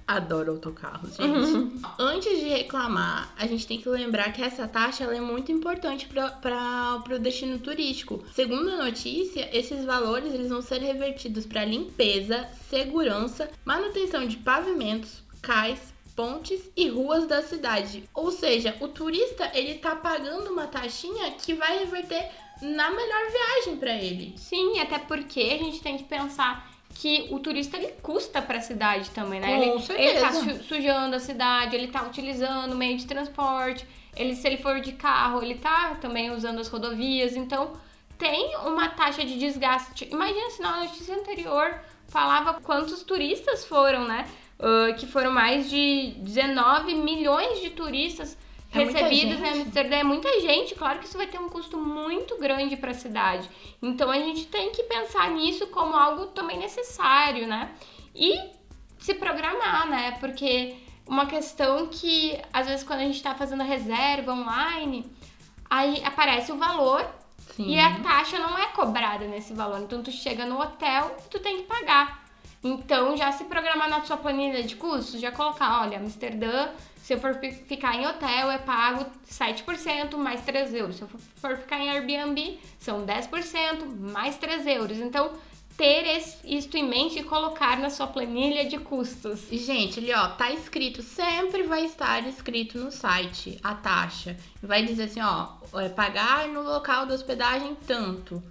Adoro 0.08 0.54
autocarros, 0.54 1.18
gente. 1.18 1.28
Uhum. 1.28 1.82
Antes 2.00 2.40
de 2.40 2.46
reclamar, 2.46 3.34
a 3.38 3.46
gente 3.46 3.68
tem 3.68 3.82
que 3.82 3.90
lembrar 3.90 4.32
que 4.32 4.42
essa 4.42 4.66
taxa 4.66 5.04
é 5.04 5.20
muito 5.20 5.52
importante 5.52 6.08
para 6.08 7.04
o 7.14 7.20
destino 7.20 7.60
turístico. 7.60 8.24
Segundo 8.34 8.70
a 8.70 8.86
notícia, 8.86 9.50
esses 9.52 9.84
valores 9.84 10.34
eles 10.34 10.48
vão 10.48 10.62
ser 10.62 10.80
revertidos 10.80 11.46
para 11.46 11.66
limpeza, 11.66 12.48
segurança, 12.70 13.50
manutenção 13.66 14.26
de 14.26 14.38
pavimentos, 14.38 15.22
cais, 15.42 15.94
pontes 16.16 16.70
e 16.76 16.88
ruas 16.88 17.28
da 17.28 17.42
cidade. 17.42 18.10
Ou 18.14 18.32
seja, 18.32 18.78
o 18.80 18.88
turista 18.88 19.52
ele 19.54 19.76
tá 19.76 19.96
pagando 19.96 20.52
uma 20.52 20.68
taxinha 20.68 21.32
que 21.32 21.54
vai 21.54 21.80
reverter 21.80 22.32
na 22.62 22.90
melhor 22.90 23.32
viagem 23.32 23.78
para 23.78 23.94
ele. 23.94 24.34
Sim, 24.38 24.80
até 24.80 24.98
porque 24.98 25.42
a 25.42 25.58
gente 25.64 25.82
tem 25.82 25.98
que 25.98 26.06
pensar 26.06 26.77
que 27.00 27.28
o 27.30 27.40
turista 27.40 27.78
ele 27.78 27.94
custa 28.02 28.42
para 28.42 28.58
a 28.58 28.62
cidade 28.62 29.12
também, 29.12 29.40
né? 29.40 29.56
Com 29.56 29.62
ele, 29.62 29.80
certeza. 29.80 30.10
ele 30.10 30.20
tá 30.20 30.64
sujando 30.64 31.16
a 31.16 31.20
cidade, 31.20 31.76
ele 31.76 31.90
tá 31.90 32.02
utilizando 32.04 32.76
meio 32.76 32.98
de 32.98 33.06
transporte, 33.06 33.86
ele 34.16 34.36
se 34.36 34.48
ele 34.48 34.58
for 34.58 34.80
de 34.82 34.94
carro, 34.94 35.44
ele 35.44 35.56
tá 35.56 35.96
também 36.02 36.32
usando 36.32 36.60
as 36.60 36.68
rodovias, 36.68 37.36
então 37.36 37.74
tem 38.18 38.56
uma 38.66 38.90
taxa 38.90 39.24
de 39.24 39.38
desgaste. 39.38 40.10
Imagina 40.12 40.50
se 40.50 40.60
na 40.60 40.80
notícia 40.86 41.16
anterior 41.16 41.80
falava 42.08 42.60
quantos 42.62 43.04
turistas 43.04 43.64
foram, 43.64 44.08
né? 44.08 44.28
Uh, 44.60 44.96
que 44.96 45.06
foram 45.06 45.32
mais 45.32 45.70
de 45.70 46.16
19 46.18 46.96
milhões 46.96 47.62
de 47.62 47.70
turistas 47.70 48.36
É 48.74 48.80
recebidos 48.80 49.40
em 49.40 49.62
Amsterdã. 49.62 49.96
É 49.98 50.04
muita 50.04 50.42
gente, 50.42 50.76
claro 50.76 51.00
que 51.00 51.06
isso 51.06 51.18
vai 51.18 51.28
ter 51.28 51.40
um 51.40 51.50
custo 51.50 51.78
muito 51.78 52.38
grande 52.38 52.76
para 52.76 52.92
a 52.92 52.94
cidade. 52.94 53.50
Então 53.82 54.10
a 54.10 54.20
gente 54.20 54.46
tem 54.48 54.72
que 54.72 54.84
pensar 54.84 55.30
nisso 55.32 55.68
como 55.68 55.96
algo 55.96 56.28
também 56.28 56.58
necessário, 56.58 57.48
né? 57.48 57.72
E 58.14 58.40
se 59.00 59.14
programar, 59.14 59.88
né? 59.88 60.18
Porque 60.20 60.76
uma 61.08 61.26
questão 61.26 61.88
que 61.88 62.40
às 62.52 62.68
vezes 62.68 62.84
quando 62.84 63.00
a 63.00 63.04
gente 63.04 63.16
está 63.16 63.34
fazendo 63.34 63.62
a 63.62 63.66
reserva 63.66 64.34
online, 64.34 65.10
aí 65.70 66.04
aparece 66.04 66.52
o 66.52 66.58
valor 66.58 67.08
Sim. 67.56 67.70
e 67.70 67.80
a 67.80 68.00
taxa 68.00 68.38
não 68.38 68.58
é 68.58 68.68
cobrada 68.68 69.26
nesse 69.26 69.54
valor. 69.54 69.80
Então 69.82 70.04
tu 70.04 70.12
chega 70.12 70.46
no 70.46 70.60
hotel 70.60 71.16
e 71.26 71.30
tu 71.30 71.40
tem 71.40 71.58
que 71.58 71.64
pagar. 71.64 72.26
Então 72.64 73.16
já 73.16 73.32
se 73.32 73.46
programar 73.46 73.90
na 73.90 74.04
sua 74.04 74.18
planilha 74.18 74.64
de 74.64 74.76
custos, 74.76 75.22
já 75.22 75.32
colocar, 75.32 75.84
olha, 75.84 76.00
Amsterdã, 76.00 76.70
se 77.08 77.14
eu 77.14 77.20
for 77.22 77.34
fi- 77.36 77.54
ficar 77.54 77.96
em 77.96 78.06
hotel, 78.06 78.52
é 78.52 78.58
pago 78.58 79.06
7% 79.26 80.18
mais 80.18 80.42
3 80.42 80.74
euros. 80.74 80.98
Se 80.98 81.04
eu 81.04 81.08
for- 81.08 81.56
ficar 81.58 81.80
em 81.80 81.90
Airbnb, 81.90 82.60
são 82.78 83.06
10% 83.06 83.86
mais 84.12 84.36
3 84.36 84.68
euros. 84.68 84.98
Então, 84.98 85.32
ter 85.78 86.04
isto 86.44 86.76
em 86.76 86.84
mente 86.86 87.20
e 87.20 87.24
colocar 87.24 87.78
na 87.80 87.90
sua 87.90 88.08
planilha 88.08 88.66
de 88.66 88.78
custos. 88.80 89.48
Gente, 89.50 90.00
ali 90.00 90.12
ó, 90.14 90.28
tá 90.30 90.52
escrito, 90.52 91.02
sempre 91.02 91.64
vai 91.64 91.86
estar 91.86 92.28
escrito 92.28 92.78
no 92.78 92.92
site 92.92 93.58
a 93.64 93.74
taxa. 93.74 94.36
Vai 94.62 94.84
dizer 94.84 95.04
assim, 95.04 95.22
ó, 95.22 95.48
é 95.80 95.88
pagar 95.88 96.48
no 96.50 96.62
local 96.62 97.06
da 97.06 97.14
hospedagem 97.16 97.78
tanto. 97.88 98.44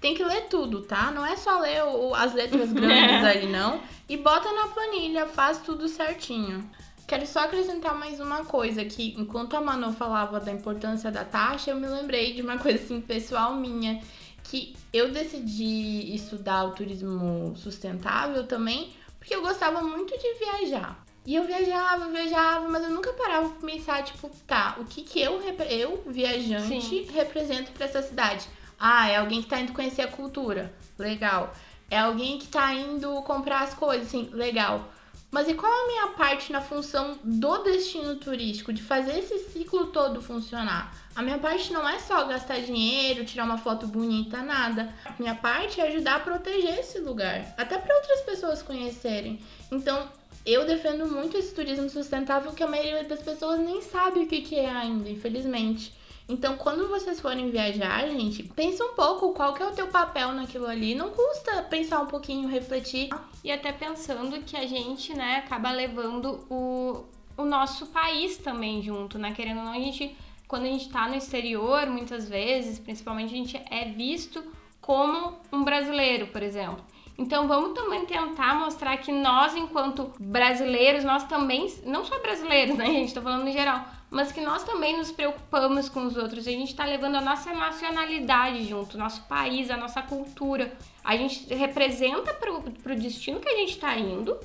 Tem 0.00 0.14
que 0.16 0.24
ler 0.24 0.48
tudo, 0.48 0.80
tá? 0.82 1.12
Não 1.12 1.24
é 1.24 1.36
só 1.36 1.60
ler 1.60 1.84
o- 1.84 2.12
as 2.14 2.34
letras 2.34 2.72
grandes 2.74 3.24
ali, 3.24 3.46
não. 3.46 3.80
E 4.08 4.16
bota 4.16 4.50
na 4.52 4.66
planilha, 4.66 5.26
faz 5.26 5.58
tudo 5.58 5.86
certinho. 5.86 6.68
Quero 7.10 7.26
só 7.26 7.40
acrescentar 7.40 7.92
mais 7.92 8.20
uma 8.20 8.44
coisa, 8.44 8.84
que 8.84 9.16
enquanto 9.18 9.56
a 9.56 9.60
Manu 9.60 9.92
falava 9.92 10.38
da 10.38 10.52
importância 10.52 11.10
da 11.10 11.24
taxa, 11.24 11.72
eu 11.72 11.76
me 11.76 11.88
lembrei 11.88 12.34
de 12.34 12.40
uma 12.40 12.56
coisa 12.62 12.78
assim, 12.78 13.00
pessoal 13.00 13.56
minha, 13.56 14.00
que 14.44 14.76
eu 14.92 15.10
decidi 15.10 16.14
estudar 16.14 16.62
o 16.66 16.70
turismo 16.70 17.52
sustentável 17.56 18.46
também, 18.46 18.94
porque 19.18 19.34
eu 19.34 19.42
gostava 19.42 19.82
muito 19.82 20.16
de 20.16 20.34
viajar. 20.38 21.04
E 21.26 21.34
eu 21.34 21.42
viajava, 21.44 22.06
viajava, 22.10 22.68
mas 22.68 22.84
eu 22.84 22.90
nunca 22.90 23.12
parava 23.14 23.48
pra 23.48 23.68
pensar, 23.68 24.04
tipo, 24.04 24.30
tá, 24.46 24.76
o 24.78 24.84
que 24.84 25.02
que 25.02 25.20
eu, 25.20 25.40
eu 25.68 26.04
viajante, 26.06 26.80
Sim. 26.80 27.08
represento 27.12 27.72
pra 27.72 27.86
essa 27.86 28.02
cidade? 28.02 28.46
Ah, 28.78 29.08
é 29.08 29.16
alguém 29.16 29.42
que 29.42 29.48
tá 29.48 29.60
indo 29.60 29.72
conhecer 29.72 30.02
a 30.02 30.08
cultura. 30.08 30.72
Legal. 30.96 31.52
É 31.90 31.98
alguém 31.98 32.38
que 32.38 32.46
tá 32.46 32.72
indo 32.72 33.20
comprar 33.22 33.62
as 33.62 33.74
coisas, 33.74 34.06
assim, 34.06 34.30
legal. 34.32 34.88
Mas 35.30 35.48
e 35.48 35.54
qual 35.54 35.72
a 35.72 35.86
minha 35.86 36.06
parte 36.08 36.52
na 36.52 36.60
função 36.60 37.16
do 37.22 37.58
destino 37.58 38.16
turístico, 38.16 38.72
de 38.72 38.82
fazer 38.82 39.18
esse 39.18 39.38
ciclo 39.50 39.86
todo 39.86 40.20
funcionar? 40.20 40.92
A 41.14 41.22
minha 41.22 41.38
parte 41.38 41.72
não 41.72 41.88
é 41.88 42.00
só 42.00 42.24
gastar 42.24 42.60
dinheiro, 42.60 43.24
tirar 43.24 43.44
uma 43.44 43.58
foto 43.58 43.86
bonita, 43.86 44.42
nada. 44.42 44.92
A 45.04 45.14
minha 45.18 45.34
parte 45.36 45.80
é 45.80 45.86
ajudar 45.86 46.16
a 46.16 46.20
proteger 46.20 46.80
esse 46.80 46.98
lugar, 46.98 47.54
até 47.56 47.78
para 47.78 47.94
outras 47.94 48.22
pessoas 48.22 48.60
conhecerem. 48.60 49.38
Então, 49.70 50.08
eu 50.44 50.66
defendo 50.66 51.06
muito 51.06 51.36
esse 51.36 51.54
turismo 51.54 51.88
sustentável 51.88 52.52
que 52.52 52.62
a 52.62 52.66
maioria 52.66 53.04
das 53.04 53.20
pessoas 53.20 53.60
nem 53.60 53.82
sabe 53.82 54.20
o 54.20 54.26
que, 54.26 54.40
que 54.40 54.56
é 54.56 54.70
ainda, 54.70 55.08
infelizmente. 55.08 55.92
Então, 56.30 56.56
quando 56.56 56.88
vocês 56.88 57.20
forem 57.20 57.50
viajar, 57.50 58.08
gente, 58.08 58.44
pensa 58.44 58.84
um 58.84 58.94
pouco 58.94 59.32
qual 59.34 59.52
que 59.52 59.62
é 59.62 59.66
o 59.66 59.72
teu 59.72 59.88
papel 59.88 60.30
naquilo 60.32 60.68
ali. 60.68 60.94
Não 60.94 61.10
custa 61.10 61.64
pensar 61.64 62.00
um 62.00 62.06
pouquinho, 62.06 62.48
refletir. 62.48 63.08
E 63.42 63.50
até 63.50 63.72
pensando 63.72 64.40
que 64.44 64.56
a 64.56 64.64
gente, 64.64 65.12
né, 65.12 65.42
acaba 65.44 65.72
levando 65.72 66.46
o, 66.48 67.04
o 67.36 67.44
nosso 67.44 67.86
país 67.86 68.38
também 68.38 68.80
junto, 68.80 69.18
né? 69.18 69.32
Querendo 69.32 69.58
ou 69.58 69.64
não, 69.64 69.72
a 69.72 69.80
gente, 69.80 70.16
quando 70.46 70.62
a 70.62 70.68
gente 70.68 70.88
tá 70.88 71.08
no 71.08 71.16
exterior, 71.16 71.86
muitas 71.86 72.28
vezes, 72.28 72.78
principalmente, 72.78 73.34
a 73.34 73.36
gente 73.36 73.60
é 73.68 73.86
visto 73.86 74.44
como 74.80 75.36
um 75.52 75.64
brasileiro, 75.64 76.28
por 76.28 76.44
exemplo. 76.44 76.84
Então 77.20 77.46
vamos 77.46 77.74
também 77.74 78.06
tentar 78.06 78.54
mostrar 78.54 78.96
que 78.96 79.12
nós, 79.12 79.54
enquanto 79.54 80.10
brasileiros, 80.18 81.04
nós 81.04 81.22
também, 81.24 81.70
não 81.84 82.02
só 82.02 82.18
brasileiros, 82.18 82.78
né, 82.78 82.86
gente? 82.86 83.12
Tô 83.12 83.20
falando 83.20 83.46
em 83.46 83.52
geral, 83.52 83.84
mas 84.10 84.32
que 84.32 84.40
nós 84.40 84.64
também 84.64 84.96
nos 84.96 85.12
preocupamos 85.12 85.90
com 85.90 86.06
os 86.06 86.16
outros. 86.16 86.48
A 86.48 86.50
gente 86.50 86.74
tá 86.74 86.86
levando 86.86 87.16
a 87.16 87.20
nossa 87.20 87.52
nacionalidade 87.52 88.64
junto, 88.64 88.96
nosso 88.96 89.22
país, 89.24 89.70
a 89.70 89.76
nossa 89.76 90.00
cultura. 90.00 90.72
A 91.04 91.14
gente 91.14 91.52
representa 91.52 92.32
pro, 92.32 92.62
pro 92.82 92.96
destino 92.96 93.38
que 93.38 93.50
a 93.50 93.56
gente 93.58 93.78
tá 93.78 93.94
indo, 93.98 94.38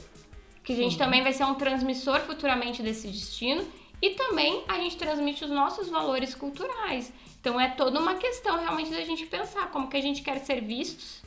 que 0.62 0.74
a 0.74 0.75
gente 0.75 0.98
também 0.98 1.24
vai 1.24 1.32
ser 1.32 1.46
um 1.46 1.55
transmissor 1.55 2.20
futuramente 2.20 2.84
desse 2.84 3.08
destino. 3.08 3.65
E 4.01 4.10
também 4.15 4.65
a 4.67 4.77
gente 4.79 4.98
transmite 4.98 5.46
os 5.46 5.50
nossos 5.50 5.89
valores 5.89 6.36
culturais. 6.36 7.13
Então 7.39 7.58
é 7.58 7.70
toda 7.70 8.01
uma 8.01 8.15
questão 8.15 8.60
realmente 8.60 8.91
da 8.91 9.05
gente 9.05 9.25
pensar 9.27 9.72
como 9.72 9.88
que 9.88 9.96
a 9.96 10.01
gente 10.01 10.22
quer 10.22 10.39
ser 10.39 10.60
vistos 10.60 11.24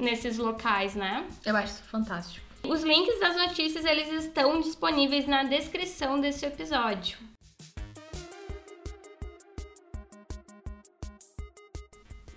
nesses 0.00 0.38
locais, 0.38 0.94
né? 0.94 1.26
Eu 1.44 1.56
acho 1.56 1.74
isso 1.74 1.84
fantástico. 1.84 2.44
Os 2.66 2.82
links 2.82 3.18
das 3.20 3.36
notícias 3.36 3.84
eles 3.84 4.08
estão 4.24 4.60
disponíveis 4.60 5.26
na 5.26 5.44
descrição 5.44 6.20
desse 6.20 6.44
episódio. 6.44 7.18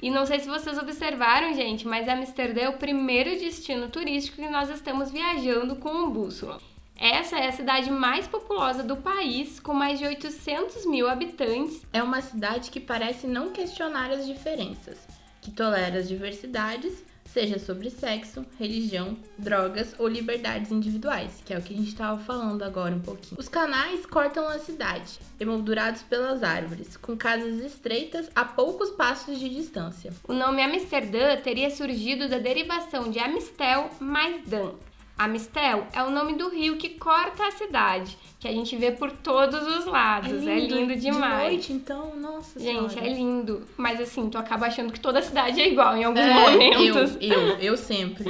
E 0.01 0.09
não 0.09 0.25
sei 0.25 0.39
se 0.39 0.47
vocês 0.47 0.77
observaram, 0.77 1.53
gente, 1.53 1.87
mas 1.87 2.09
Amsterdã 2.09 2.61
é 2.61 2.69
o 2.69 2.77
primeiro 2.77 3.39
destino 3.39 3.89
turístico 3.89 4.41
que 4.41 4.49
nós 4.49 4.69
estamos 4.69 5.09
viajando 5.09 5.77
com 5.77 6.03
o 6.03 6.09
Bússola. 6.09 6.59
Essa 6.99 7.37
é 7.37 7.47
a 7.47 7.53
cidade 7.53 7.89
mais 7.89 8.27
populosa 8.27 8.83
do 8.83 8.97
país, 8.97 9.59
com 9.59 9.73
mais 9.73 9.99
de 9.99 10.05
800 10.05 10.85
mil 10.85 11.09
habitantes. 11.09 11.85
É 11.93 12.03
uma 12.03 12.21
cidade 12.21 12.69
que 12.69 12.79
parece 12.79 13.27
não 13.27 13.51
questionar 13.51 14.11
as 14.11 14.27
diferenças, 14.27 14.97
que 15.41 15.51
tolera 15.51 15.99
as 15.99 16.07
diversidades 16.07 17.01
seja 17.33 17.57
sobre 17.57 17.89
sexo, 17.89 18.45
religião, 18.59 19.17
drogas 19.37 19.95
ou 19.97 20.07
liberdades 20.07 20.71
individuais, 20.71 21.41
que 21.43 21.51
é 21.51 21.57
o 21.57 21.61
que 21.61 21.73
a 21.73 21.77
gente 21.77 21.89
estava 21.89 22.19
falando 22.19 22.61
agora 22.61 22.93
um 22.93 22.99
pouquinho. 22.99 23.39
Os 23.39 23.49
canais 23.49 24.05
cortam 24.05 24.47
a 24.47 24.59
cidade, 24.59 25.19
emoldurados 25.39 26.03
pelas 26.03 26.43
árvores, 26.43 26.95
com 26.95 27.17
casas 27.17 27.59
estreitas 27.59 28.29
a 28.35 28.45
poucos 28.45 28.91
passos 28.91 29.39
de 29.39 29.49
distância. 29.49 30.13
O 30.27 30.33
nome 30.33 30.61
Amsterdã 30.61 31.35
teria 31.37 31.71
surgido 31.71 32.29
da 32.29 32.37
derivação 32.37 33.09
de 33.09 33.17
Amistel 33.17 33.89
mais 33.99 34.47
Dan, 34.47 34.73
Amistel 35.17 35.87
é 35.93 36.01
o 36.03 36.09
nome 36.09 36.33
do 36.33 36.49
rio 36.49 36.77
que 36.77 36.89
corta 36.89 37.47
a 37.47 37.51
cidade, 37.51 38.17
que 38.39 38.47
a 38.47 38.51
gente 38.51 38.75
vê 38.75 38.91
por 38.91 39.11
todos 39.11 39.61
os 39.77 39.85
lados. 39.85 40.31
É 40.31 40.35
lindo, 40.55 40.73
é 40.73 40.77
lindo 40.77 40.95
demais. 40.95 41.43
De 41.43 41.49
noite, 41.51 41.73
então, 41.73 42.15
nossa 42.15 42.59
Gente, 42.59 42.93
senhora. 42.93 43.09
é 43.09 43.13
lindo. 43.13 43.65
Mas 43.77 44.01
assim, 44.01 44.29
tu 44.29 44.37
acaba 44.37 44.65
achando 44.65 44.91
que 44.91 44.99
toda 44.99 45.19
a 45.19 45.21
cidade 45.21 45.61
é 45.61 45.67
igual 45.67 45.95
em 45.95 46.03
alguns 46.03 46.19
é, 46.19 46.33
momentos. 46.33 47.17
Eu, 47.21 47.29
eu, 47.31 47.57
eu 47.59 47.77
sempre. 47.77 48.25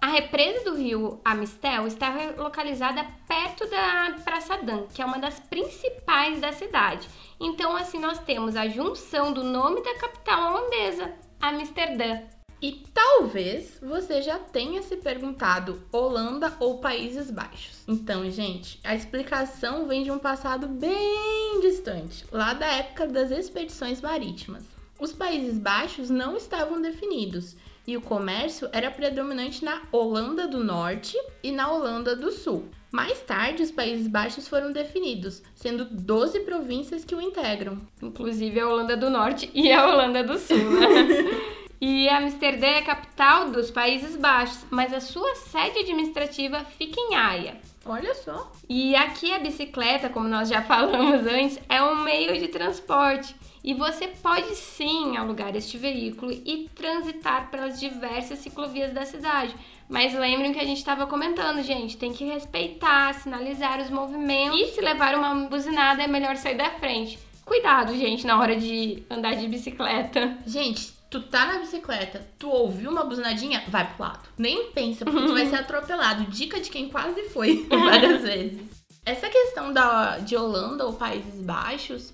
A 0.00 0.08
represa 0.08 0.64
do 0.64 0.76
rio 0.76 1.20
Amistel 1.24 1.86
está 1.88 2.14
localizada 2.36 3.04
perto 3.26 3.68
da 3.68 4.14
Praça 4.24 4.56
Dan, 4.58 4.84
que 4.94 5.02
é 5.02 5.04
uma 5.04 5.18
das 5.18 5.40
principais 5.40 6.40
da 6.40 6.52
cidade. 6.52 7.08
Então, 7.40 7.76
assim, 7.76 7.98
nós 7.98 8.18
temos 8.20 8.54
a 8.54 8.68
junção 8.68 9.32
do 9.32 9.42
nome 9.42 9.82
da 9.82 9.94
capital 9.96 10.52
holandesa, 10.52 11.12
Amsterdã, 11.40 12.20
e 12.60 12.82
talvez 12.94 13.78
você 13.82 14.22
já 14.22 14.38
tenha 14.38 14.82
se 14.82 14.96
perguntado 14.96 15.82
Holanda 15.92 16.54
ou 16.58 16.78
Países 16.78 17.30
Baixos. 17.30 17.82
Então, 17.86 18.30
gente, 18.30 18.80
a 18.82 18.94
explicação 18.94 19.86
vem 19.86 20.02
de 20.02 20.10
um 20.10 20.18
passado 20.18 20.66
bem 20.66 21.60
distante, 21.60 22.24
lá 22.32 22.54
da 22.54 22.66
época 22.66 23.06
das 23.06 23.30
expedições 23.30 24.00
marítimas. 24.00 24.64
Os 24.98 25.12
Países 25.12 25.58
Baixos 25.58 26.08
não 26.08 26.36
estavam 26.36 26.80
definidos 26.80 27.56
e 27.86 27.96
o 27.96 28.00
comércio 28.00 28.68
era 28.72 28.90
predominante 28.90 29.64
na 29.64 29.82
Holanda 29.92 30.48
do 30.48 30.64
Norte 30.64 31.16
e 31.42 31.52
na 31.52 31.70
Holanda 31.70 32.16
do 32.16 32.32
Sul. 32.32 32.68
Mais 32.90 33.20
tarde, 33.20 33.62
os 33.62 33.70
Países 33.70 34.08
Baixos 34.08 34.48
foram 34.48 34.72
definidos, 34.72 35.42
sendo 35.54 35.84
12 35.84 36.40
províncias 36.40 37.04
que 37.04 37.14
o 37.14 37.20
integram. 37.20 37.76
Inclusive 38.02 38.58
a 38.58 38.68
Holanda 38.68 38.96
do 38.96 39.10
Norte 39.10 39.50
e 39.54 39.70
a 39.70 39.86
Holanda 39.86 40.24
do 40.24 40.38
Sul, 40.38 40.56
né? 40.56 41.56
E 41.80 42.08
Amsterdã 42.08 42.66
é 42.66 42.78
a 42.78 42.84
capital 42.84 43.50
dos 43.50 43.70
Países 43.70 44.16
Baixos, 44.16 44.64
mas 44.70 44.94
a 44.94 45.00
sua 45.00 45.34
sede 45.34 45.80
administrativa 45.80 46.64
fica 46.64 46.98
em 46.98 47.14
Haia. 47.14 47.60
Olha 47.84 48.14
só. 48.14 48.50
E 48.68 48.96
aqui 48.96 49.32
a 49.32 49.38
bicicleta, 49.38 50.08
como 50.08 50.26
nós 50.26 50.48
já 50.48 50.62
falamos 50.66 51.26
antes, 51.26 51.58
é 51.68 51.82
um 51.82 52.02
meio 52.02 52.38
de 52.38 52.48
transporte. 52.48 53.34
E 53.62 53.74
você 53.74 54.08
pode 54.08 54.54
sim 54.54 55.16
alugar 55.16 55.54
este 55.56 55.76
veículo 55.76 56.30
e 56.32 56.68
transitar 56.74 57.50
pelas 57.50 57.80
diversas 57.80 58.38
ciclovias 58.38 58.92
da 58.92 59.04
cidade. 59.04 59.54
Mas 59.88 60.14
lembrem 60.14 60.52
que 60.52 60.60
a 60.60 60.64
gente 60.64 60.78
estava 60.78 61.06
comentando, 61.06 61.62
gente, 61.62 61.96
tem 61.96 62.12
que 62.12 62.24
respeitar, 62.24 63.12
sinalizar 63.14 63.80
os 63.80 63.90
movimentos. 63.90 64.60
E 64.60 64.68
se 64.68 64.80
levar 64.80 65.16
uma 65.16 65.34
buzinada 65.48 66.02
é 66.02 66.06
melhor 66.06 66.36
sair 66.36 66.56
da 66.56 66.70
frente. 66.70 67.18
Cuidado, 67.44 67.94
gente, 67.96 68.26
na 68.26 68.40
hora 68.40 68.56
de 68.56 69.02
andar 69.10 69.34
de 69.34 69.46
bicicleta. 69.46 70.38
Gente, 70.46 70.95
tu 71.10 71.22
tá 71.22 71.46
na 71.46 71.58
bicicleta, 71.58 72.26
tu 72.38 72.48
ouviu 72.48 72.90
uma 72.90 73.04
buzinadinha, 73.04 73.64
vai 73.68 73.86
pro 73.94 74.04
lado. 74.04 74.28
Nem 74.36 74.70
pensa, 74.72 75.04
porque 75.04 75.26
tu 75.26 75.32
vai 75.32 75.46
ser 75.46 75.56
atropelado. 75.56 76.24
Dica 76.24 76.60
de 76.60 76.70
quem 76.70 76.88
quase 76.88 77.28
foi 77.30 77.66
várias 77.70 78.22
vezes. 78.22 78.60
Essa 79.04 79.28
questão 79.28 79.72
da, 79.72 80.18
de 80.18 80.36
Holanda 80.36 80.84
ou 80.84 80.94
Países 80.94 81.40
Baixos, 81.40 82.12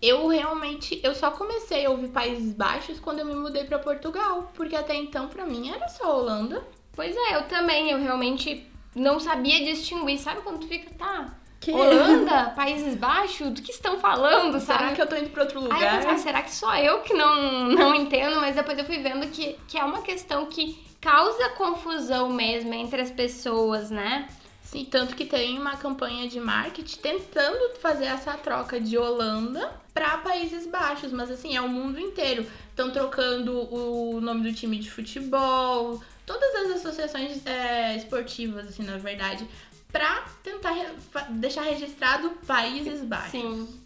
eu 0.00 0.28
realmente, 0.28 1.00
eu 1.02 1.14
só 1.14 1.30
comecei 1.30 1.86
a 1.86 1.90
ouvir 1.90 2.08
Países 2.08 2.52
Baixos 2.52 3.00
quando 3.00 3.20
eu 3.20 3.26
me 3.26 3.34
mudei 3.34 3.64
para 3.64 3.78
Portugal, 3.78 4.52
porque 4.54 4.76
até 4.76 4.94
então 4.94 5.28
para 5.28 5.46
mim 5.46 5.70
era 5.70 5.88
só 5.88 6.20
Holanda. 6.20 6.62
Pois 6.92 7.16
é, 7.16 7.36
eu 7.36 7.44
também, 7.44 7.90
eu 7.90 7.98
realmente 7.98 8.70
não 8.94 9.18
sabia 9.18 9.64
distinguir, 9.64 10.18
sabe 10.18 10.42
quando 10.42 10.60
tu 10.60 10.68
fica, 10.68 10.92
tá, 10.94 11.34
que? 11.64 11.72
Holanda, 11.72 12.50
Países 12.50 12.94
Baixos, 12.94 13.50
do 13.50 13.62
que 13.62 13.72
estão 13.72 13.98
falando, 13.98 14.60
sabe? 14.60 14.80
Será 14.80 14.92
que 14.94 15.02
eu 15.02 15.06
tô 15.06 15.16
indo 15.16 15.30
pra 15.30 15.44
outro 15.44 15.60
lugar? 15.60 15.82
Aí 15.82 16.12
eu 16.12 16.18
será 16.18 16.42
que 16.42 16.54
só 16.54 16.76
eu 16.76 17.00
que 17.00 17.14
não, 17.14 17.68
não 17.70 17.94
entendo? 17.94 18.36
Mas 18.36 18.54
depois 18.54 18.78
eu 18.78 18.84
fui 18.84 18.98
vendo 18.98 19.26
que, 19.28 19.56
que 19.66 19.78
é 19.78 19.84
uma 19.84 20.02
questão 20.02 20.46
que 20.46 20.84
causa 21.00 21.50
confusão 21.50 22.30
mesmo 22.30 22.72
entre 22.74 23.00
as 23.00 23.10
pessoas, 23.10 23.90
né? 23.90 24.28
Sim, 24.62 24.84
tanto 24.84 25.14
que 25.14 25.24
tem 25.24 25.58
uma 25.58 25.76
campanha 25.76 26.28
de 26.28 26.40
marketing 26.40 26.98
tentando 26.98 27.76
fazer 27.78 28.06
essa 28.06 28.32
troca 28.32 28.80
de 28.80 28.98
Holanda 28.98 29.72
para 29.92 30.18
Países 30.18 30.66
Baixos, 30.66 31.12
mas 31.12 31.30
assim, 31.30 31.54
é 31.56 31.60
o 31.60 31.68
mundo 31.68 32.00
inteiro. 32.00 32.44
Estão 32.70 32.90
trocando 32.90 33.72
o 33.72 34.20
nome 34.20 34.50
do 34.50 34.52
time 34.52 34.78
de 34.78 34.90
futebol, 34.90 36.02
todas 36.26 36.54
as 36.56 36.78
associações 36.78 37.46
é, 37.46 37.96
esportivas, 37.96 38.66
assim, 38.66 38.82
na 38.82 38.96
verdade, 38.96 39.46
para 39.94 40.24
tentar 40.42 40.72
re 40.72 40.86
deixar 41.30 41.62
registrado 41.62 42.30
Países 42.44 43.00
Baixos. 43.02 43.30
Sim. 43.30 43.80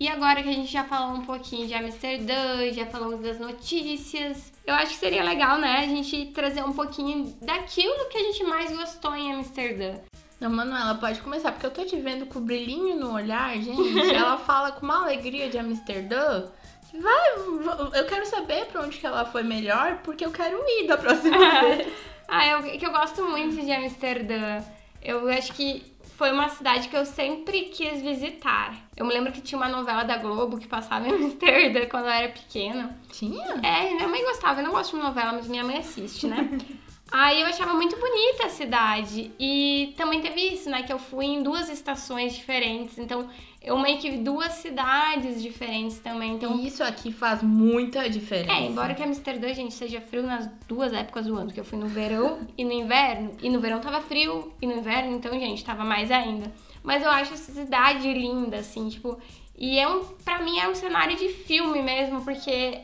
E 0.00 0.08
agora 0.08 0.42
que 0.42 0.48
a 0.48 0.52
gente 0.52 0.72
já 0.72 0.84
falou 0.84 1.16
um 1.16 1.26
pouquinho 1.26 1.66
de 1.66 1.74
Amsterdã, 1.74 2.72
já 2.72 2.86
falamos 2.86 3.20
das 3.20 3.38
notícias, 3.38 4.50
eu 4.64 4.72
acho 4.74 4.92
que 4.92 5.00
seria 5.00 5.24
legal, 5.24 5.58
né, 5.58 5.80
a 5.80 5.86
gente 5.86 6.26
trazer 6.26 6.64
um 6.64 6.72
pouquinho 6.72 7.36
daquilo 7.42 8.08
que 8.08 8.16
a 8.16 8.22
gente 8.22 8.44
mais 8.44 8.74
gostou 8.74 9.14
em 9.14 9.34
Amsterdã. 9.34 9.96
Não, 10.40 10.48
Manuela, 10.48 10.94
pode 10.94 11.20
começar, 11.20 11.50
porque 11.50 11.66
eu 11.66 11.70
tô 11.72 11.84
te 11.84 11.96
vendo 11.96 12.24
com 12.26 12.38
o 12.38 12.42
brilhinho 12.42 12.98
no 12.98 13.12
olhar, 13.12 13.54
gente. 13.58 14.14
Ela 14.14 14.38
fala 14.46 14.70
com 14.70 14.86
uma 14.86 15.02
alegria 15.02 15.50
de 15.50 15.58
Amsterdã. 15.58 16.48
Vai, 16.94 17.98
eu 18.00 18.06
quero 18.06 18.24
saber 18.26 18.66
pra 18.66 18.82
onde 18.82 18.98
que 18.98 19.06
ela 19.06 19.24
foi 19.24 19.42
melhor, 19.42 19.98
porque 20.02 20.24
eu 20.24 20.30
quero 20.30 20.58
ir 20.66 20.86
da 20.86 20.96
próxima 20.96 21.36
vez. 21.60 21.92
ah, 22.26 22.46
eu, 22.46 22.62
que 22.78 22.86
eu 22.86 22.90
gosto 22.92 23.22
muito 23.24 23.56
de 23.64 23.70
Amsterdã. 23.72 24.62
Eu 25.02 25.28
acho 25.28 25.52
que 25.52 25.92
foi 26.16 26.32
uma 26.32 26.48
cidade 26.48 26.88
que 26.88 26.96
eu 26.96 27.06
sempre 27.06 27.66
quis 27.66 28.02
visitar. 28.02 28.74
Eu 28.96 29.06
me 29.06 29.12
lembro 29.12 29.30
que 29.32 29.40
tinha 29.40 29.56
uma 29.58 29.68
novela 29.68 30.02
da 30.02 30.16
Globo 30.16 30.58
que 30.58 30.66
passava 30.66 31.06
em 31.06 31.12
Amsterdã 31.26 31.86
quando 31.86 32.06
eu 32.06 32.10
era 32.10 32.28
pequena. 32.28 32.98
Tinha? 33.12 33.44
É, 33.62 33.94
minha 33.94 34.08
mãe 34.08 34.24
gostava. 34.24 34.60
Eu 34.60 34.64
não 34.64 34.72
gosto 34.72 34.96
de 34.96 35.02
novela, 35.02 35.32
mas 35.32 35.46
minha 35.46 35.62
mãe 35.62 35.78
assiste, 35.78 36.26
né? 36.26 36.48
Aí 37.10 37.40
eu 37.40 37.46
achava 37.46 37.72
muito 37.74 37.96
bonita 37.98 38.46
a 38.46 38.48
cidade. 38.48 39.30
E 39.38 39.94
também 39.96 40.20
teve 40.20 40.40
isso, 40.40 40.68
né? 40.68 40.82
Que 40.82 40.92
eu 40.92 40.98
fui 40.98 41.26
em 41.26 41.42
duas 41.42 41.68
estações 41.68 42.34
diferentes. 42.34 42.98
Então 42.98 43.28
eu 43.62 43.78
meio 43.78 43.98
que 43.98 44.10
vi 44.10 44.18
duas 44.18 44.52
cidades 44.52 45.42
diferentes 45.42 45.98
também. 45.98 46.34
Então, 46.34 46.58
Isso 46.58 46.82
aqui 46.82 47.12
faz 47.12 47.42
muita 47.42 48.08
diferença. 48.08 48.52
É, 48.52 48.66
embora 48.66 48.94
que 48.94 49.02
Amsterdã, 49.02 49.52
gente, 49.52 49.74
seja 49.74 50.00
frio 50.00 50.22
nas 50.22 50.48
duas 50.66 50.92
épocas 50.92 51.26
do 51.26 51.36
ano, 51.36 51.52
que 51.52 51.58
eu 51.58 51.64
fui 51.64 51.78
no 51.78 51.86
verão 51.86 52.40
e 52.56 52.64
no 52.64 52.72
inverno. 52.72 53.32
E 53.42 53.50
no 53.50 53.60
verão 53.60 53.80
tava 53.80 54.00
frio, 54.00 54.52
e 54.62 54.66
no 54.66 54.74
inverno, 54.74 55.14
então, 55.14 55.32
gente, 55.32 55.64
tava 55.64 55.84
mais 55.84 56.10
ainda. 56.10 56.52
Mas 56.82 57.02
eu 57.02 57.10
acho 57.10 57.34
essa 57.34 57.52
cidade 57.52 58.12
linda, 58.12 58.58
assim, 58.58 58.88
tipo. 58.88 59.18
E 59.56 59.78
é 59.78 59.88
um, 59.88 60.04
pra 60.24 60.40
mim 60.40 60.58
é 60.58 60.68
um 60.68 60.74
cenário 60.74 61.16
de 61.16 61.28
filme 61.28 61.82
mesmo, 61.82 62.22
porque 62.22 62.78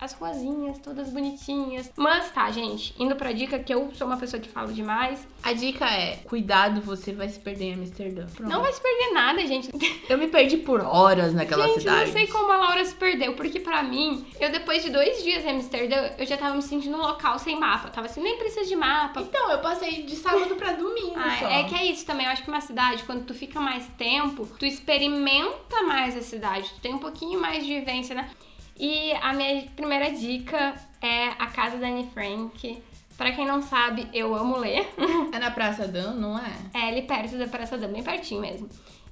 as 0.00 0.12
ruazinhas 0.12 0.78
todas 0.78 1.10
bonitinhas. 1.10 1.90
Mas 1.96 2.30
tá, 2.30 2.50
gente, 2.50 2.94
indo 2.98 3.16
pra 3.16 3.32
dica 3.32 3.58
que 3.58 3.72
eu 3.72 3.90
sou 3.94 4.06
uma 4.06 4.16
pessoa 4.16 4.40
que 4.40 4.48
falo 4.48 4.72
demais. 4.72 5.26
A 5.42 5.52
dica 5.52 5.84
é: 5.86 6.16
cuidado, 6.24 6.80
você 6.80 7.12
vai 7.12 7.28
se 7.28 7.38
perder 7.38 7.64
em 7.66 7.74
Amsterdã. 7.74 8.26
Pronto. 8.26 8.50
Não 8.50 8.62
vai 8.62 8.72
se 8.72 8.80
perder 8.80 9.12
nada, 9.12 9.46
gente. 9.46 9.70
Eu 10.08 10.18
me 10.18 10.28
perdi 10.28 10.58
por 10.58 10.80
horas 10.80 11.34
naquela 11.34 11.66
gente, 11.66 11.80
cidade. 11.80 11.98
Gente, 11.98 12.06
não 12.06 12.12
sei 12.12 12.26
como 12.26 12.52
a 12.52 12.56
Laura 12.56 12.84
se 12.84 12.94
perdeu, 12.94 13.34
porque 13.34 13.60
pra 13.60 13.82
mim, 13.82 14.26
eu 14.40 14.50
depois 14.50 14.82
de 14.82 14.90
dois 14.90 15.22
dias 15.22 15.44
em 15.44 15.50
Amsterdã, 15.50 16.10
eu 16.18 16.26
já 16.26 16.36
tava 16.36 16.54
me 16.54 16.62
sentindo 16.62 16.96
um 16.96 17.00
local 17.00 17.38
sem 17.38 17.58
mapa. 17.58 17.88
Tava 17.88 18.06
assim, 18.06 18.22
nem 18.22 18.38
precisa 18.38 18.66
de 18.66 18.76
mapa. 18.76 19.20
Então, 19.20 19.50
eu 19.50 19.58
passei 19.58 20.02
de 20.02 20.16
sábado 20.16 20.54
pra 20.56 20.72
domingo. 20.72 21.14
ah, 21.18 21.36
só. 21.38 21.48
É 21.48 21.64
que 21.64 21.74
é 21.74 21.86
isso 21.86 22.06
também. 22.06 22.26
Eu 22.26 22.32
acho 22.32 22.42
que 22.42 22.48
uma 22.48 22.60
cidade, 22.60 23.02
quando 23.04 23.24
tu 23.24 23.34
fica 23.34 23.60
mais 23.60 23.86
tempo, 23.98 24.46
tu 24.58 24.64
experimenta 24.64 25.82
mais 25.82 26.16
a 26.16 26.22
cidade, 26.22 26.70
tu 26.74 26.80
tem 26.80 26.94
um 26.94 26.98
pouquinho 26.98 27.40
mais 27.40 27.64
de 27.64 27.74
vivência, 27.74 28.14
né? 28.14 28.30
E 28.78 29.12
a 29.14 29.32
minha 29.32 29.62
primeira 29.74 30.10
dica 30.10 30.74
é 31.02 31.28
A 31.38 31.46
Casa 31.46 31.76
da 31.78 31.88
Anne 31.88 32.08
Frank. 32.12 32.82
Pra 33.16 33.32
quem 33.32 33.44
não 33.44 33.60
sabe, 33.60 34.08
eu 34.14 34.34
amo 34.34 34.56
ler. 34.56 34.86
É 35.32 35.38
na 35.38 35.50
Praça 35.50 35.86
Dan, 35.86 36.14
não 36.14 36.38
é? 36.38 36.52
É 36.72 36.88
ali 36.88 37.02
perto 37.02 37.36
da 37.36 37.48
Praça 37.48 37.76
Dan, 37.76 37.92
bem 37.92 38.02
pertinho 38.02 38.40
mesmo. 38.40 38.68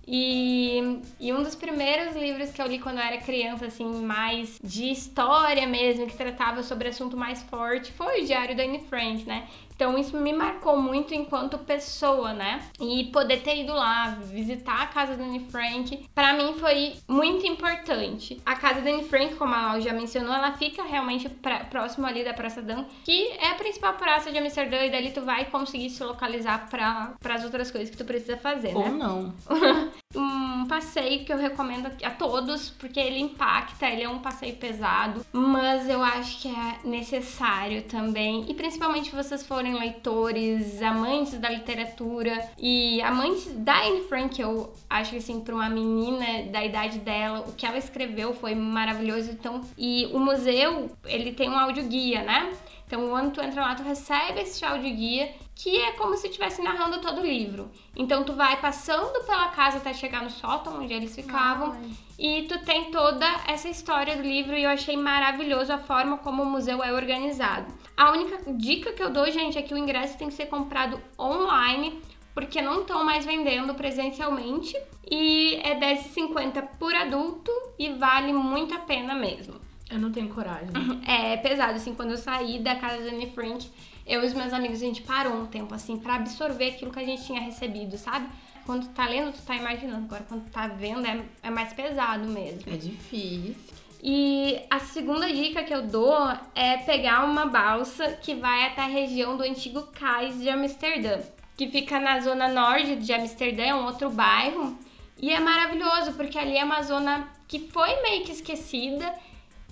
E, 0.06 1.02
e, 1.18 1.32
um 1.32 1.42
dos 1.42 1.56
primeiros 1.56 2.14
livros 2.14 2.52
que 2.52 2.62
eu 2.62 2.66
li 2.66 2.78
quando 2.78 2.98
eu 2.98 3.02
era 3.02 3.18
criança, 3.18 3.66
assim, 3.66 3.84
mais 4.04 4.60
de 4.62 4.88
história 4.88 5.66
mesmo, 5.66 6.06
que 6.06 6.16
tratava 6.16 6.62
sobre 6.62 6.88
assunto 6.88 7.16
mais 7.16 7.42
forte, 7.42 7.92
foi 7.92 8.22
o 8.22 8.24
Diário 8.24 8.56
da 8.56 8.62
Anne 8.62 8.80
Frank, 8.88 9.24
né? 9.24 9.48
Então 9.76 9.96
isso 9.98 10.16
me 10.16 10.32
marcou 10.32 10.80
muito 10.80 11.14
enquanto 11.14 11.58
pessoa, 11.58 12.32
né? 12.32 12.62
E 12.80 13.04
poder 13.12 13.42
ter 13.42 13.60
ido 13.60 13.74
lá 13.74 14.16
visitar 14.22 14.82
a 14.82 14.86
casa 14.86 15.16
da 15.16 15.22
Anne 15.22 15.46
Frank, 15.50 16.08
para 16.14 16.32
mim 16.32 16.54
foi 16.58 16.94
muito 17.06 17.46
importante. 17.46 18.40
A 18.44 18.56
casa 18.56 18.80
da 18.80 18.90
Anne 18.90 19.04
Frank, 19.04 19.34
como 19.34 19.54
a 19.54 19.72
Lau 19.72 19.80
já 19.80 19.92
mencionou, 19.92 20.34
ela 20.34 20.52
fica 20.52 20.82
realmente 20.82 21.28
pra, 21.28 21.64
próximo 21.64 22.06
ali 22.06 22.24
da 22.24 22.32
Praça 22.32 22.62
Dan, 22.62 22.84
que 23.04 23.28
é 23.38 23.50
a 23.50 23.54
principal 23.54 23.94
praça 23.94 24.32
de 24.32 24.38
Amsterdã 24.38 24.84
e 24.84 24.90
dali 24.90 25.10
tu 25.10 25.20
vai 25.20 25.44
conseguir 25.44 25.90
se 25.90 26.02
localizar 26.02 26.68
para 26.70 27.34
as 27.34 27.44
outras 27.44 27.70
coisas 27.70 27.90
que 27.90 27.96
tu 27.96 28.04
precisa 28.04 28.36
fazer, 28.38 28.72
né? 28.72 28.86
Ou 28.86 28.90
não. 28.90 29.34
um 30.66 30.68
passeio 30.68 31.24
que 31.24 31.32
eu 31.32 31.38
recomendo 31.38 31.88
a 32.02 32.10
todos, 32.10 32.68
porque 32.70 32.98
ele 32.98 33.20
impacta, 33.20 33.86
ele 33.86 34.02
é 34.02 34.08
um 34.08 34.18
passeio 34.18 34.56
pesado, 34.56 35.24
mas 35.32 35.88
eu 35.88 36.02
acho 36.02 36.42
que 36.42 36.48
é 36.48 36.78
necessário 36.84 37.82
também, 37.82 38.44
e 38.48 38.54
principalmente 38.54 39.10
se 39.10 39.16
vocês 39.16 39.46
forem 39.46 39.74
leitores, 39.74 40.82
amantes 40.82 41.38
da 41.38 41.48
literatura 41.48 42.50
e 42.58 43.00
amantes 43.02 43.52
da 43.54 43.80
Anne 43.86 44.02
Frank, 44.08 44.40
eu 44.40 44.72
acho 44.90 45.12
que 45.12 45.16
assim, 45.18 45.40
para 45.40 45.54
uma 45.54 45.68
menina 45.68 46.50
da 46.50 46.64
idade 46.64 46.98
dela, 46.98 47.44
o 47.46 47.52
que 47.52 47.64
ela 47.64 47.78
escreveu 47.78 48.34
foi 48.34 48.54
maravilhoso, 48.54 49.30
então, 49.30 49.60
e 49.78 50.10
o 50.12 50.18
museu, 50.18 50.90
ele 51.04 51.32
tem 51.32 51.48
um 51.48 51.58
audioguia, 51.58 52.22
né? 52.22 52.52
Então, 52.86 53.08
quando 53.08 53.32
tu 53.32 53.40
entra 53.40 53.62
lá, 53.62 53.74
tu 53.74 53.82
recebe 53.82 54.40
esse 54.40 54.64
áudio 54.64 54.94
guia, 54.94 55.34
que 55.56 55.76
é 55.76 55.92
como 55.92 56.16
se 56.16 56.28
estivesse 56.28 56.62
narrando 56.62 57.00
todo 57.00 57.20
o 57.20 57.26
livro. 57.26 57.68
Então, 57.96 58.22
tu 58.22 58.32
vai 58.32 58.60
passando 58.60 59.24
pela 59.24 59.48
casa 59.48 59.78
até 59.78 59.92
chegar 59.92 60.22
no 60.22 60.30
sótão, 60.30 60.80
onde 60.80 60.94
eles 60.94 61.14
ficavam, 61.14 61.72
Ai. 61.72 61.90
e 62.16 62.42
tu 62.42 62.64
tem 62.64 62.92
toda 62.92 63.26
essa 63.48 63.68
história 63.68 64.16
do 64.16 64.22
livro, 64.22 64.56
e 64.56 64.62
eu 64.62 64.70
achei 64.70 64.96
maravilhoso 64.96 65.72
a 65.72 65.78
forma 65.78 66.18
como 66.18 66.44
o 66.44 66.46
museu 66.46 66.80
é 66.80 66.92
organizado. 66.92 67.74
A 67.96 68.12
única 68.12 68.52
dica 68.52 68.92
que 68.92 69.02
eu 69.02 69.10
dou, 69.10 69.28
gente, 69.32 69.58
é 69.58 69.62
que 69.62 69.74
o 69.74 69.78
ingresso 69.78 70.16
tem 70.16 70.28
que 70.28 70.34
ser 70.34 70.46
comprado 70.46 71.00
online, 71.18 72.00
porque 72.34 72.62
não 72.62 72.82
estão 72.82 73.02
mais 73.02 73.24
vendendo 73.24 73.74
presencialmente, 73.74 74.76
e 75.10 75.56
é 75.64 75.74
R$10,50 75.74 76.78
por 76.78 76.94
adulto, 76.94 77.50
e 77.76 77.94
vale 77.94 78.32
muito 78.32 78.74
a 78.74 78.78
pena 78.78 79.12
mesmo. 79.12 79.65
Eu 79.90 79.98
não 79.98 80.10
tenho 80.10 80.28
coragem. 80.28 80.70
É 81.06 81.36
pesado, 81.36 81.74
assim, 81.74 81.94
quando 81.94 82.10
eu 82.10 82.16
saí 82.16 82.58
da 82.58 82.74
casa 82.76 83.04
da 83.04 83.10
Anne 83.10 83.30
Frank, 83.30 83.68
eu 84.06 84.22
e 84.22 84.26
os 84.26 84.34
meus 84.34 84.52
amigos, 84.52 84.82
a 84.82 84.86
gente 84.86 85.02
parou 85.02 85.34
um 85.34 85.46
tempo, 85.46 85.74
assim, 85.74 85.96
para 85.96 86.16
absorver 86.16 86.70
aquilo 86.70 86.90
que 86.90 86.98
a 86.98 87.04
gente 87.04 87.24
tinha 87.24 87.40
recebido, 87.40 87.96
sabe? 87.96 88.28
Quando 88.64 88.88
tu 88.88 88.92
tá 88.92 89.06
lendo, 89.06 89.32
tu 89.32 89.42
tá 89.42 89.54
imaginando. 89.54 90.04
Agora, 90.04 90.24
quando 90.28 90.44
tu 90.44 90.50
tá 90.50 90.66
vendo, 90.66 91.06
é, 91.06 91.24
é 91.42 91.50
mais 91.50 91.72
pesado 91.72 92.28
mesmo. 92.28 92.72
É 92.72 92.76
difícil. 92.76 93.56
E 94.02 94.60
a 94.70 94.78
segunda 94.80 95.26
dica 95.32 95.62
que 95.62 95.74
eu 95.74 95.86
dou 95.86 96.16
é 96.54 96.76
pegar 96.78 97.24
uma 97.24 97.46
balsa 97.46 98.12
que 98.12 98.34
vai 98.34 98.66
até 98.66 98.82
a 98.82 98.86
região 98.86 99.36
do 99.36 99.42
antigo 99.42 99.82
cais 99.92 100.38
de 100.40 100.48
Amsterdã, 100.48 101.18
que 101.56 101.68
fica 101.68 101.98
na 101.98 102.20
zona 102.20 102.48
norte 102.48 102.96
de 102.96 103.12
Amsterdã, 103.12 103.62
é 103.62 103.74
um 103.74 103.84
outro 103.84 104.10
bairro. 104.10 104.76
E 105.18 105.32
é 105.32 105.40
maravilhoso, 105.40 106.12
porque 106.12 106.38
ali 106.38 106.56
é 106.58 106.64
uma 106.64 106.82
zona 106.82 107.28
que 107.48 107.70
foi 107.70 108.02
meio 108.02 108.24
que 108.24 108.32
esquecida 108.32 109.14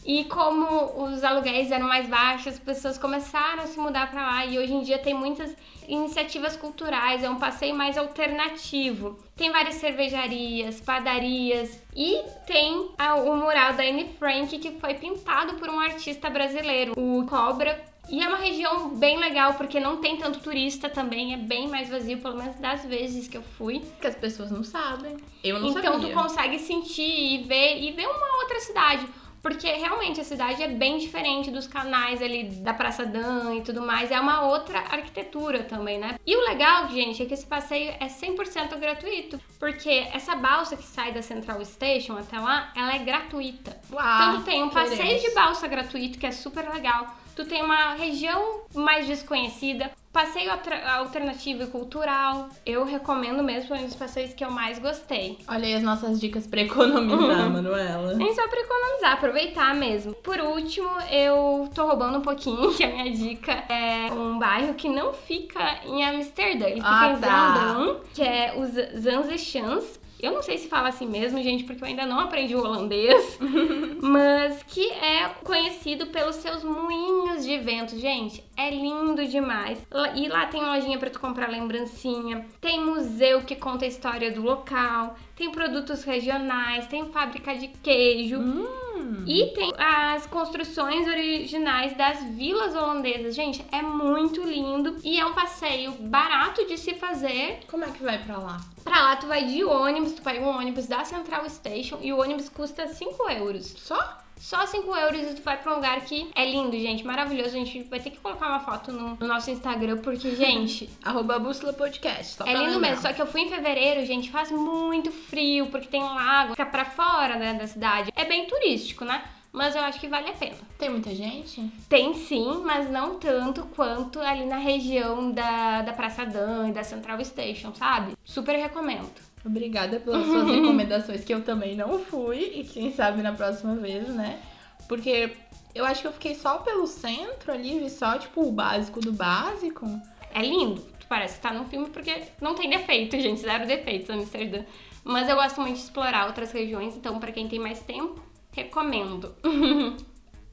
e 0.04 0.24
como 0.24 1.02
os 1.02 1.24
aluguéis 1.24 1.70
eram 1.70 1.88
mais 1.88 2.06
baixos, 2.06 2.48
as 2.48 2.58
pessoas 2.58 2.98
começaram 2.98 3.62
a 3.62 3.66
se 3.66 3.78
mudar 3.78 4.10
para 4.10 4.20
lá 4.20 4.46
e 4.46 4.58
hoje 4.58 4.74
em 4.74 4.82
dia 4.82 4.98
tem 4.98 5.14
muitas 5.14 5.56
iniciativas 5.88 6.56
culturais, 6.56 7.22
é 7.22 7.30
um 7.30 7.38
passeio 7.38 7.74
mais 7.74 7.96
alternativo. 7.96 9.18
Tem 9.34 9.50
várias 9.50 9.76
cervejarias, 9.76 10.80
padarias 10.80 11.80
e 11.96 12.20
tem 12.46 12.90
a, 12.98 13.14
o 13.16 13.36
mural 13.36 13.72
da 13.72 13.82
Anne 13.82 14.10
Frank 14.18 14.58
que 14.58 14.72
foi 14.72 14.94
pintado 14.94 15.54
por 15.54 15.70
um 15.70 15.80
artista 15.80 16.28
brasileiro, 16.28 16.92
o 16.96 17.24
Cobra. 17.26 17.94
E 18.10 18.22
é 18.22 18.28
uma 18.28 18.36
região 18.36 18.90
bem 18.90 19.18
legal 19.18 19.54
porque 19.54 19.80
não 19.80 19.96
tem 19.96 20.18
tanto 20.18 20.38
turista 20.40 20.90
também, 20.90 21.32
é 21.32 21.38
bem 21.38 21.66
mais 21.66 21.88
vazio, 21.88 22.18
pelo 22.18 22.36
menos 22.36 22.56
das 22.56 22.84
vezes 22.84 23.26
que 23.26 23.38
eu 23.38 23.42
fui. 23.42 23.80
Que 23.98 24.06
as 24.06 24.14
pessoas 24.14 24.50
não 24.50 24.62
sabem. 24.62 25.16
Eu 25.42 25.58
não 25.58 25.70
então, 25.70 25.82
sabia. 25.82 25.98
Então 25.98 26.10
tu 26.10 26.28
consegue 26.28 26.58
sentir 26.58 27.02
e 27.02 27.42
ver 27.44 27.82
e 27.82 27.92
ver 27.92 28.06
uma 28.06 28.42
outra 28.42 28.60
cidade. 28.60 29.06
Porque 29.44 29.70
realmente 29.70 30.22
a 30.22 30.24
cidade 30.24 30.62
é 30.62 30.68
bem 30.68 30.96
diferente 30.96 31.50
dos 31.50 31.66
canais 31.66 32.22
ali 32.22 32.44
da 32.44 32.72
Praça 32.72 33.04
Dan 33.04 33.56
e 33.56 33.60
tudo 33.60 33.82
mais. 33.82 34.10
É 34.10 34.18
uma 34.18 34.46
outra 34.46 34.78
arquitetura 34.78 35.62
também, 35.64 35.98
né? 35.98 36.18
E 36.24 36.34
o 36.34 36.48
legal, 36.48 36.88
gente, 36.88 37.22
é 37.22 37.26
que 37.26 37.34
esse 37.34 37.44
passeio 37.44 37.90
é 38.00 38.06
100% 38.06 38.78
gratuito. 38.78 39.38
Porque 39.60 40.08
essa 40.14 40.34
balsa 40.34 40.78
que 40.78 40.82
sai 40.82 41.12
da 41.12 41.20
Central 41.20 41.62
Station 41.62 42.16
até 42.16 42.38
lá, 42.38 42.72
ela 42.74 42.94
é 42.94 42.98
gratuita. 43.00 43.78
Uau, 43.92 44.30
então 44.30 44.42
tem 44.44 44.62
um 44.62 44.70
passeio 44.70 45.20
de 45.20 45.34
balsa 45.34 45.68
gratuito, 45.68 46.18
que 46.18 46.26
é 46.26 46.32
super 46.32 46.66
legal 46.72 47.14
tu 47.34 47.44
tem 47.44 47.62
uma 47.62 47.94
região 47.94 48.62
mais 48.74 49.06
desconhecida, 49.06 49.90
passeio 50.12 50.50
alternativo 50.98 51.64
e 51.64 51.66
cultural. 51.66 52.48
Eu 52.64 52.84
recomendo 52.84 53.42
mesmo, 53.42 53.68
foi 53.68 53.78
um 53.78 53.84
dos 53.84 53.96
passeios 53.96 54.32
que 54.32 54.44
eu 54.44 54.50
mais 54.50 54.78
gostei. 54.78 55.38
Olha 55.48 55.66
aí 55.66 55.74
as 55.74 55.82
nossas 55.82 56.20
dicas 56.20 56.46
para 56.46 56.60
economizar, 56.62 57.50
Manuela. 57.50 58.14
Nem 58.14 58.32
só 58.34 58.46
para 58.48 58.60
economizar, 58.60 59.12
aproveitar 59.14 59.74
mesmo. 59.74 60.14
Por 60.14 60.38
último, 60.38 60.88
eu 61.10 61.68
tô 61.74 61.86
roubando 61.86 62.18
um 62.18 62.22
pouquinho, 62.22 62.72
que 62.74 62.84
a 62.84 62.88
minha 62.88 63.10
dica 63.10 63.52
é 63.68 64.12
um 64.12 64.38
bairro 64.38 64.74
que 64.74 64.88
não 64.88 65.12
fica 65.12 65.80
em 65.84 66.04
Amsterdã, 66.04 66.66
ele 66.66 66.76
fica 66.76 66.88
ah, 66.88 67.12
em 67.12 67.20
tá. 67.20 67.96
que 68.14 68.22
é 68.22 68.54
os 68.56 69.00
Zanzechans. 69.02 70.03
Eu 70.20 70.32
não 70.32 70.42
sei 70.42 70.58
se 70.58 70.68
fala 70.68 70.88
assim 70.88 71.06
mesmo, 71.06 71.42
gente, 71.42 71.64
porque 71.64 71.82
eu 71.82 71.88
ainda 71.88 72.06
não 72.06 72.20
aprendi 72.20 72.54
o 72.54 72.60
holandês. 72.60 73.38
mas 74.00 74.62
que 74.62 74.90
é 74.90 75.28
conhecido 75.42 76.06
pelos 76.06 76.36
seus 76.36 76.62
moinhos 76.62 77.44
de 77.44 77.58
vento. 77.58 77.98
Gente, 77.98 78.42
é 78.56 78.70
lindo 78.70 79.26
demais. 79.26 79.84
E 80.14 80.28
lá 80.28 80.46
tem 80.46 80.64
lojinha 80.64 80.98
para 80.98 81.10
tu 81.10 81.20
comprar 81.20 81.48
lembrancinha, 81.48 82.46
tem 82.60 82.84
museu 82.84 83.42
que 83.42 83.56
conta 83.56 83.84
a 83.84 83.88
história 83.88 84.30
do 84.30 84.42
local, 84.42 85.16
tem 85.36 85.50
produtos 85.50 86.04
regionais, 86.04 86.86
tem 86.86 87.10
fábrica 87.10 87.54
de 87.54 87.68
queijo. 87.68 88.38
Hum. 88.38 88.83
E 89.26 89.46
tem 89.54 89.72
as 89.78 90.26
construções 90.26 91.06
originais 91.06 91.96
das 91.96 92.22
vilas 92.24 92.74
holandesas. 92.74 93.34
Gente, 93.34 93.64
é 93.70 93.82
muito 93.82 94.42
lindo 94.42 94.96
e 95.02 95.18
é 95.18 95.26
um 95.26 95.34
passeio 95.34 95.92
barato 95.92 96.66
de 96.66 96.78
se 96.78 96.94
fazer. 96.94 97.60
Como 97.68 97.84
é 97.84 97.90
que 97.90 98.02
vai 98.02 98.18
para 98.22 98.38
lá? 98.38 98.60
Pra 98.82 99.00
lá 99.00 99.16
tu 99.16 99.26
vai 99.26 99.44
de 99.44 99.64
ônibus, 99.64 100.12
tu 100.12 100.22
pega 100.22 100.40
um 100.40 100.48
ônibus 100.48 100.86
da 100.86 101.04
Central 101.04 101.48
Station 101.48 101.98
e 102.02 102.12
o 102.12 102.20
ônibus 102.20 102.48
custa 102.48 102.86
5 102.86 103.30
euros. 103.30 103.74
Só? 103.78 104.23
Só 104.44 104.66
5 104.66 104.94
euros 104.94 105.22
e 105.22 105.34
tu 105.36 105.42
vai 105.42 105.56
pra 105.56 105.72
um 105.72 105.76
lugar 105.76 105.98
que 106.02 106.30
é 106.34 106.44
lindo, 106.44 106.78
gente, 106.78 107.02
maravilhoso. 107.02 107.56
A 107.56 107.58
gente 107.58 107.82
vai 107.84 107.98
ter 107.98 108.10
que 108.10 108.20
colocar 108.20 108.46
uma 108.46 108.60
foto 108.60 108.92
no, 108.92 109.16
no 109.18 109.26
nosso 109.26 109.50
Instagram, 109.50 109.96
porque, 110.02 110.32
gente. 110.36 110.90
Arroba 111.02 111.38
Bússola 111.38 111.72
Podcast. 111.72 112.42
é 112.42 112.52
lindo 112.52 112.78
mesmo. 112.78 113.00
Só 113.00 113.10
que 113.14 113.22
eu 113.22 113.26
fui 113.26 113.40
em 113.40 113.48
fevereiro, 113.48 114.04
gente, 114.04 114.30
faz 114.30 114.50
muito 114.50 115.10
frio, 115.10 115.68
porque 115.68 115.88
tem 115.88 116.02
um 116.02 116.14
lago, 116.14 116.50
fica 116.50 116.66
pra 116.66 116.84
fora 116.84 117.36
né, 117.36 117.54
da 117.54 117.66
cidade. 117.66 118.12
É 118.14 118.26
bem 118.26 118.46
turístico, 118.46 119.02
né? 119.02 119.24
mas 119.50 119.76
eu 119.76 119.82
acho 119.82 120.00
que 120.00 120.08
vale 120.08 120.28
a 120.28 120.32
pena. 120.32 120.56
Tem 120.76 120.90
muita 120.90 121.14
gente? 121.14 121.62
Tem 121.88 122.12
sim, 122.12 122.60
mas 122.64 122.90
não 122.90 123.20
tanto 123.20 123.62
quanto 123.76 124.18
ali 124.18 124.44
na 124.44 124.56
região 124.56 125.30
da, 125.30 125.80
da 125.82 125.92
Praça 125.92 126.26
Dan 126.26 126.68
e 126.68 126.72
da 126.72 126.82
Central 126.82 127.24
Station, 127.24 127.72
sabe? 127.72 128.14
Super 128.24 128.56
recomendo. 128.56 129.12
Obrigada 129.44 130.00
pelas 130.00 130.24
suas 130.26 130.46
recomendações, 130.48 131.24
que 131.24 131.34
eu 131.34 131.42
também 131.42 131.76
não 131.76 131.98
fui, 131.98 132.52
e 132.54 132.64
quem 132.64 132.92
sabe 132.92 133.22
na 133.22 133.32
próxima 133.32 133.76
vez, 133.76 134.08
né? 134.08 134.40
Porque 134.88 135.36
eu 135.74 135.84
acho 135.84 136.02
que 136.02 136.06
eu 136.08 136.12
fiquei 136.12 136.34
só 136.34 136.58
pelo 136.58 136.86
centro 136.86 137.52
ali, 137.52 137.78
vi 137.78 137.90
só, 137.90 138.18
tipo, 138.18 138.42
o 138.42 138.52
básico 138.52 139.00
do 139.00 139.12
básico. 139.12 139.86
É 140.32 140.42
lindo, 140.42 140.84
parece 141.08 141.36
que 141.36 141.42
tá 141.42 141.52
num 141.52 141.66
filme 141.66 141.90
porque 141.90 142.22
não 142.40 142.54
tem 142.54 142.70
defeito, 142.70 143.18
gente, 143.20 143.40
zero 143.40 143.66
defeitos 143.66 144.10
Amsterdã. 144.10 144.64
Mas 145.02 145.28
eu 145.28 145.36
gosto 145.36 145.60
muito 145.60 145.76
de 145.76 145.82
explorar 145.82 146.26
outras 146.26 146.50
regiões, 146.50 146.96
então 146.96 147.20
para 147.20 147.30
quem 147.30 147.46
tem 147.46 147.58
mais 147.58 147.80
tempo, 147.80 148.22
Recomendo. 148.54 149.34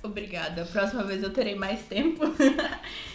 Obrigada. 0.03 0.65
Próxima 0.65 1.03
vez 1.03 1.21
eu 1.21 1.31
terei 1.31 1.53
mais 1.53 1.83
tempo. 1.83 2.21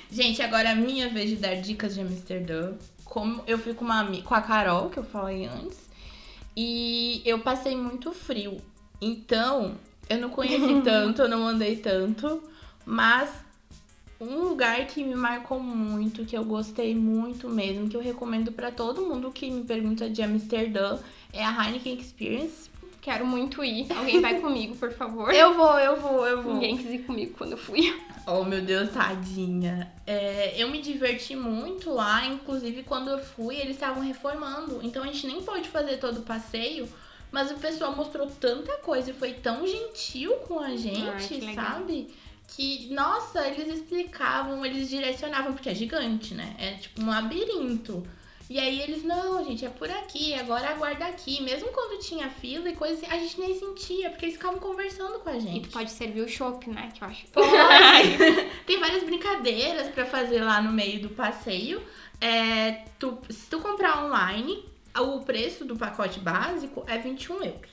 Gente, 0.09 0.41
agora 0.41 0.69
é 0.69 0.73
a 0.73 0.77
minha 0.77 1.09
vez 1.09 1.31
de 1.31 1.37
dar 1.37 1.57
dicas 1.57 1.95
de 1.95 2.01
Amsterdã. 2.01 2.75
Como 3.07 3.43
eu 3.47 3.59
fui 3.59 3.73
com, 3.73 3.85
uma, 3.85 4.05
com 4.23 4.35
a 4.35 4.41
Carol, 4.43 4.91
que 4.91 4.99
eu 4.99 5.05
falei 5.05 5.47
antes, 5.47 5.89
e 6.57 7.23
eu 7.25 7.39
passei 7.39 7.75
muito 7.75 8.13
frio. 8.13 8.59
Então, 9.01 9.77
eu 10.09 10.19
não 10.19 10.29
conheci 10.31 10.81
tanto, 10.85 11.23
eu 11.23 11.29
não 11.29 11.47
andei 11.47 11.77
tanto, 11.77 12.43
mas 12.85 13.31
um 14.21 14.49
lugar 14.49 14.87
que 14.87 15.05
me 15.05 15.15
marcou 15.15 15.61
muito, 15.61 16.25
que 16.25 16.37
eu 16.37 16.45
gostei 16.45 16.95
muito 16.95 17.49
mesmo, 17.49 17.89
que 17.89 17.97
eu 17.97 18.01
recomendo 18.01 18.51
para 18.51 18.71
todo 18.71 19.07
mundo 19.07 19.31
que 19.31 19.51
me 19.51 19.65
pergunta 19.65 20.09
de 20.09 20.23
Amsterdã, 20.23 20.99
é 21.33 21.45
a 21.45 21.51
Heineken 21.51 21.99
Experience. 21.99 22.71
Quero 23.07 23.25
muito 23.25 23.63
ir. 23.63 23.87
Alguém 23.93 24.21
vai 24.21 24.41
comigo, 24.41 24.75
por 24.75 24.93
favor. 24.93 25.33
Eu 25.33 25.55
vou, 25.55 25.79
eu 25.79 25.95
vou, 25.95 26.27
eu 26.27 26.43
vou. 26.43 26.55
Ninguém 26.55 26.77
quis 26.77 26.91
ir 26.91 26.99
comigo 27.05 27.37
quando 27.39 27.53
eu 27.53 27.57
fui. 27.57 27.97
Oh, 28.27 28.43
meu 28.43 28.61
Deus, 28.61 28.91
tadinha. 28.91 29.93
É, 30.05 30.61
eu 30.61 30.69
me 30.69 30.83
diverti 30.83 31.37
muito 31.37 31.93
lá, 31.93 32.27
inclusive 32.27 32.83
quando 32.83 33.09
eu 33.09 33.21
fui, 33.21 33.59
eles 33.59 33.77
estavam 33.77 34.03
reformando. 34.03 34.81
Então 34.83 35.05
a 35.05 35.07
gente 35.07 35.25
nem 35.25 35.41
pôde 35.41 35.69
fazer 35.69 35.99
todo 35.99 36.19
o 36.19 36.23
passeio. 36.23 36.89
Mas 37.31 37.53
o 37.53 37.55
pessoal 37.55 37.95
mostrou 37.95 38.27
tanta 38.27 38.73
coisa 38.79 39.13
e 39.13 39.15
foi 39.15 39.35
tão 39.35 39.65
gentil 39.65 40.33
com 40.49 40.59
a 40.59 40.75
gente, 40.75 41.09
Ai, 41.09 41.29
que 41.29 41.55
sabe? 41.55 42.09
Que, 42.49 42.93
nossa, 42.93 43.47
eles 43.47 43.73
explicavam, 43.73 44.67
eles 44.67 44.89
direcionavam, 44.89 45.53
porque 45.53 45.69
é 45.69 45.75
gigante, 45.77 46.35
né? 46.35 46.57
É 46.59 46.73
tipo 46.73 47.01
um 47.01 47.09
labirinto. 47.09 48.03
E 48.49 48.61
aí 48.61 48.81
eles, 48.81 49.03
não, 49.03 49.45
gente, 49.45 49.65
é 49.65 49.69
por 49.69 49.91
aqui, 49.91 50.33
agora 50.35 50.71
aguarda 50.71 51.07
aqui. 51.07 51.43
Mesmo 51.43 51.69
quando 51.73 52.01
tinha 52.01 52.31
fila 52.31 52.69
e 52.69 52.77
coisa 52.77 52.95
assim, 52.95 53.07
a 53.07 53.19
gente 53.19 53.41
nem 53.41 53.59
sentia, 53.59 54.11
porque 54.11 54.27
eles 54.27 54.37
ficavam 54.37 54.61
conversando 54.61 55.19
com 55.19 55.29
a 55.29 55.39
gente. 55.39 55.57
E 55.57 55.61
tu 55.63 55.71
pode 55.71 55.91
servir 55.91 56.21
o 56.21 56.29
chopp, 56.29 56.71
né? 56.71 56.93
Que 56.95 57.03
eu 57.03 57.09
acho. 57.09 57.27
Tem 58.65 58.79
várias 58.79 59.03
brincadeiras 59.03 59.89
para 59.89 60.07
fazer 60.07 60.43
lá 60.43 60.63
no 60.63 60.73
meio 60.73 61.01
do 61.01 61.09
passeio. 61.09 61.83
É, 62.21 62.85
tu, 62.99 63.19
se 63.29 63.51
tu 63.51 63.59
comprar 63.59 64.05
online, 64.05 64.65
o 64.97 65.21
preço 65.21 65.65
do 65.65 65.77
pacote 65.77 66.21
básico 66.21 66.85
é 66.87 66.99
21 66.99 67.43
euros. 67.43 67.71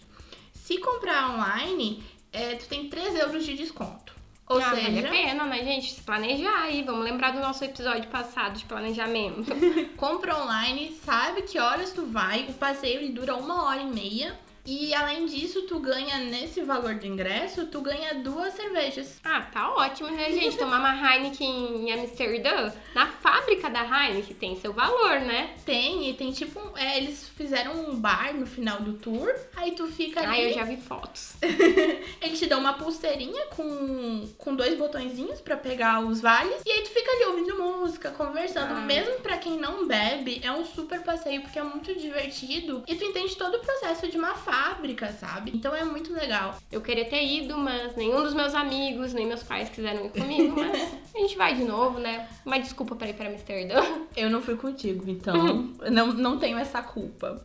Se 0.53 0.79
comprar 0.79 1.35
online, 1.35 2.03
é, 2.31 2.55
tu 2.55 2.67
tem 2.67 2.89
3 2.89 3.15
euros 3.15 3.45
de 3.45 3.53
desconto. 3.53 4.13
Ou 4.53 4.59
ah, 4.59 4.69
seja, 4.69 4.83
vale 4.83 5.07
a 5.07 5.09
pena, 5.09 5.45
né, 5.45 5.63
gente? 5.63 5.93
Se 5.93 6.01
planejar 6.01 6.63
aí. 6.63 6.83
Vamos 6.83 7.03
lembrar 7.03 7.31
do 7.31 7.39
nosso 7.39 7.65
episódio 7.65 8.07
passado 8.09 8.55
de 8.55 8.65
planejamento. 8.65 9.45
compra 9.97 10.37
online, 10.37 10.95
sabe 11.03 11.41
que 11.41 11.57
horas 11.59 11.91
tu 11.91 12.05
vai. 12.05 12.45
O 12.49 12.53
passeio 12.53 13.11
dura 13.11 13.35
uma 13.35 13.65
hora 13.65 13.81
e 13.81 13.87
meia. 13.87 14.37
E 14.65 14.93
além 14.93 15.25
disso, 15.25 15.63
tu 15.63 15.77
ganha 15.79 16.19
nesse 16.19 16.61
valor 16.61 16.95
do 16.95 17.05
ingresso, 17.05 17.65
tu 17.65 17.81
ganha 17.81 18.15
duas 18.15 18.53
cervejas. 18.53 19.19
Ah, 19.23 19.41
tá 19.41 19.73
ótimo, 19.73 20.09
né, 20.09 20.31
gente? 20.31 20.57
Tomar 20.57 20.79
uma 20.79 21.15
Heineken 21.15 21.81
em 21.81 21.91
Amsterdã, 21.91 22.71
na 22.95 23.07
fábrica 23.07 23.69
da 23.69 23.81
Heineken, 23.81 24.35
tem 24.35 24.55
seu 24.55 24.71
valor, 24.71 25.19
né? 25.19 25.53
Tem, 25.65 26.09
e 26.09 26.13
tem 26.13 26.31
tipo, 26.31 26.61
é, 26.77 26.97
eles 26.97 27.27
fizeram 27.35 27.73
um 27.73 27.95
bar 27.99 28.33
no 28.33 28.45
final 28.45 28.79
do 28.79 28.93
tour, 28.93 29.33
aí 29.55 29.73
tu 29.73 29.85
fica 29.87 30.21
ali. 30.21 30.29
Ah, 30.29 30.41
eu 30.41 30.53
já 30.53 30.63
vi 30.63 30.77
fotos. 30.77 31.33
eles 32.21 32.39
te 32.39 32.45
dão 32.45 32.61
uma 32.61 32.73
pulseirinha 32.73 33.47
com, 33.47 34.29
com 34.37 34.55
dois 34.55 34.77
botõezinhos 34.77 35.41
para 35.41 35.57
pegar 35.57 35.99
os 35.99 36.21
vales, 36.21 36.61
e 36.65 36.71
aí 36.71 36.81
tu 36.83 36.89
fica 36.89 37.11
ali 37.11 37.25
ouvindo 37.25 37.61
música, 37.61 38.11
conversando. 38.11 38.75
Ah. 38.75 38.81
Mesmo 38.81 39.15
para 39.19 39.37
quem 39.37 39.57
não 39.57 39.85
bebe, 39.85 40.39
é 40.41 40.51
um 40.53 40.63
super 40.63 41.01
passeio, 41.01 41.41
porque 41.41 41.59
é 41.59 41.63
muito 41.63 41.93
divertido, 41.95 42.81
e 42.87 42.95
tu 42.95 43.03
entende 43.03 43.35
todo 43.35 43.55
o 43.55 43.59
processo 43.59 44.07
de 44.07 44.17
uma 44.17 44.33
fábrica 44.33 44.52
fábrica, 44.53 45.11
sabe? 45.13 45.51
Então 45.53 45.73
é 45.73 45.83
muito 45.83 46.13
legal. 46.13 46.57
Eu 46.71 46.81
queria 46.81 47.05
ter 47.05 47.25
ido, 47.25 47.57
mas 47.57 47.95
nenhum 47.95 48.21
dos 48.21 48.33
meus 48.33 48.53
amigos, 48.53 49.11
nem 49.13 49.25
meus 49.25 49.41
pais 49.41 49.69
quiseram 49.69 50.05
ir 50.05 50.09
comigo, 50.09 50.55
mas 50.59 50.93
a 51.15 51.17
gente 51.17 51.35
vai 51.35 51.55
de 51.55 51.63
novo, 51.63 51.99
né? 51.99 52.27
Uma 52.45 52.59
desculpa 52.59 52.95
para 52.95 53.09
ir 53.09 53.13
para 53.13 53.29
Amsterdã. 53.29 53.81
Eu 54.15 54.29
não 54.29 54.41
fui 54.41 54.55
contigo, 54.55 55.09
então 55.09 55.73
não, 55.91 56.13
não 56.13 56.37
tenho 56.37 56.57
essa 56.57 56.83
culpa. 56.83 57.43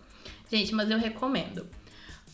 Gente, 0.51 0.75
mas 0.75 0.91
eu 0.91 0.99
recomendo. 0.99 1.67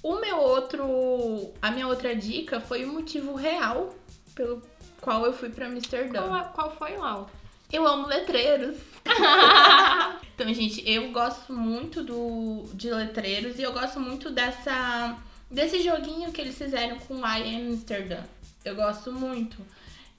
O 0.03 0.17
meu 0.17 0.39
outro. 0.39 1.53
A 1.63 1.71
minha 1.71 1.87
outra 1.87 2.15
dica 2.15 2.61
foi 2.61 2.85
o 2.85 2.93
motivo 2.93 3.35
real 3.35 3.95
pelo 4.35 4.61
qual 5.01 5.25
eu 5.25 5.33
fui 5.33 5.51
pra 5.51 5.67
Amsterdã. 5.67 6.27
Qual, 6.29 6.45
qual 6.53 6.77
foi, 6.77 6.97
Lau? 6.97 7.31
Eu 7.75 7.85
amo 7.89 8.07
letreiros. 8.07 8.77
então, 10.33 10.55
gente, 10.55 10.89
eu 10.89 11.11
gosto 11.11 11.53
muito 11.53 12.05
do, 12.05 12.63
de 12.73 12.89
letreiros 12.89 13.59
e 13.59 13.63
eu 13.63 13.73
gosto 13.73 13.99
muito 13.99 14.31
dessa 14.31 15.19
desse 15.51 15.83
joguinho 15.83 16.31
que 16.31 16.41
eles 16.41 16.57
fizeram 16.57 17.01
com 17.01 17.27
I 17.27 17.57
Amsterdam. 17.57 18.23
Eu 18.65 18.77
gosto 18.77 19.11
muito. 19.11 19.57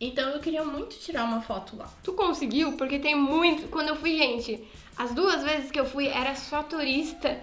Então 0.02 0.32
eu 0.32 0.42
queria 0.42 0.66
muito 0.66 1.00
tirar 1.00 1.24
uma 1.24 1.42
foto 1.42 1.78
lá. 1.78 1.90
Tu 2.04 2.12
conseguiu? 2.12 2.74
Porque 2.74 3.00
tem 3.00 3.16
muito. 3.16 3.70
Quando 3.70 3.88
eu 3.88 3.96
fui, 3.96 4.18
gente, 4.18 4.62
as 4.98 5.14
duas 5.14 5.42
vezes 5.42 5.72
que 5.72 5.80
eu 5.80 5.86
fui 5.86 6.08
era 6.08 6.36
só 6.36 6.62
turista. 6.62 7.42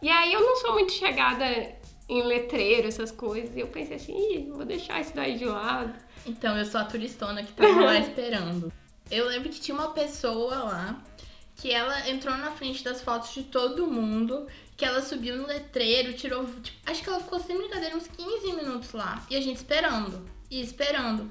E 0.00 0.08
aí 0.08 0.32
eu 0.32 0.40
não 0.40 0.54
sou 0.58 0.72
muito 0.74 0.92
chegada 0.92 1.44
em 2.08 2.22
letreiro, 2.22 2.86
essas 2.86 3.10
coisas. 3.10 3.56
E 3.56 3.58
eu 3.58 3.66
pensei 3.66 3.96
assim, 3.96 4.14
Ih, 4.36 4.50
vou 4.52 4.64
deixar 4.64 5.00
isso 5.00 5.16
daí 5.16 5.36
de 5.36 5.46
lado. 5.46 5.92
Então 6.24 6.56
eu 6.56 6.64
sou 6.64 6.80
a 6.80 6.84
turistona 6.84 7.42
que 7.42 7.52
tava 7.52 7.84
lá 7.84 7.98
esperando. 7.98 8.72
Eu 9.10 9.26
lembro 9.26 9.48
que 9.48 9.60
tinha 9.60 9.74
uma 9.74 9.90
pessoa 9.92 10.54
lá 10.64 11.02
que 11.56 11.72
ela 11.72 12.08
entrou 12.08 12.36
na 12.36 12.52
frente 12.52 12.84
das 12.84 13.02
fotos 13.02 13.34
de 13.34 13.42
todo 13.42 13.86
mundo, 13.86 14.46
que 14.76 14.84
ela 14.84 15.02
subiu 15.02 15.36
no 15.36 15.46
letreiro, 15.46 16.12
tirou. 16.12 16.46
Tipo, 16.46 16.78
acho 16.86 17.02
que 17.02 17.08
ela 17.08 17.20
ficou 17.20 17.40
sem 17.40 17.58
brincadeira 17.58 17.96
uns 17.96 18.06
15 18.06 18.52
minutos 18.52 18.92
lá. 18.92 19.26
E 19.28 19.36
a 19.36 19.40
gente 19.40 19.56
esperando. 19.56 20.24
E 20.50 20.60
esperando. 20.60 21.30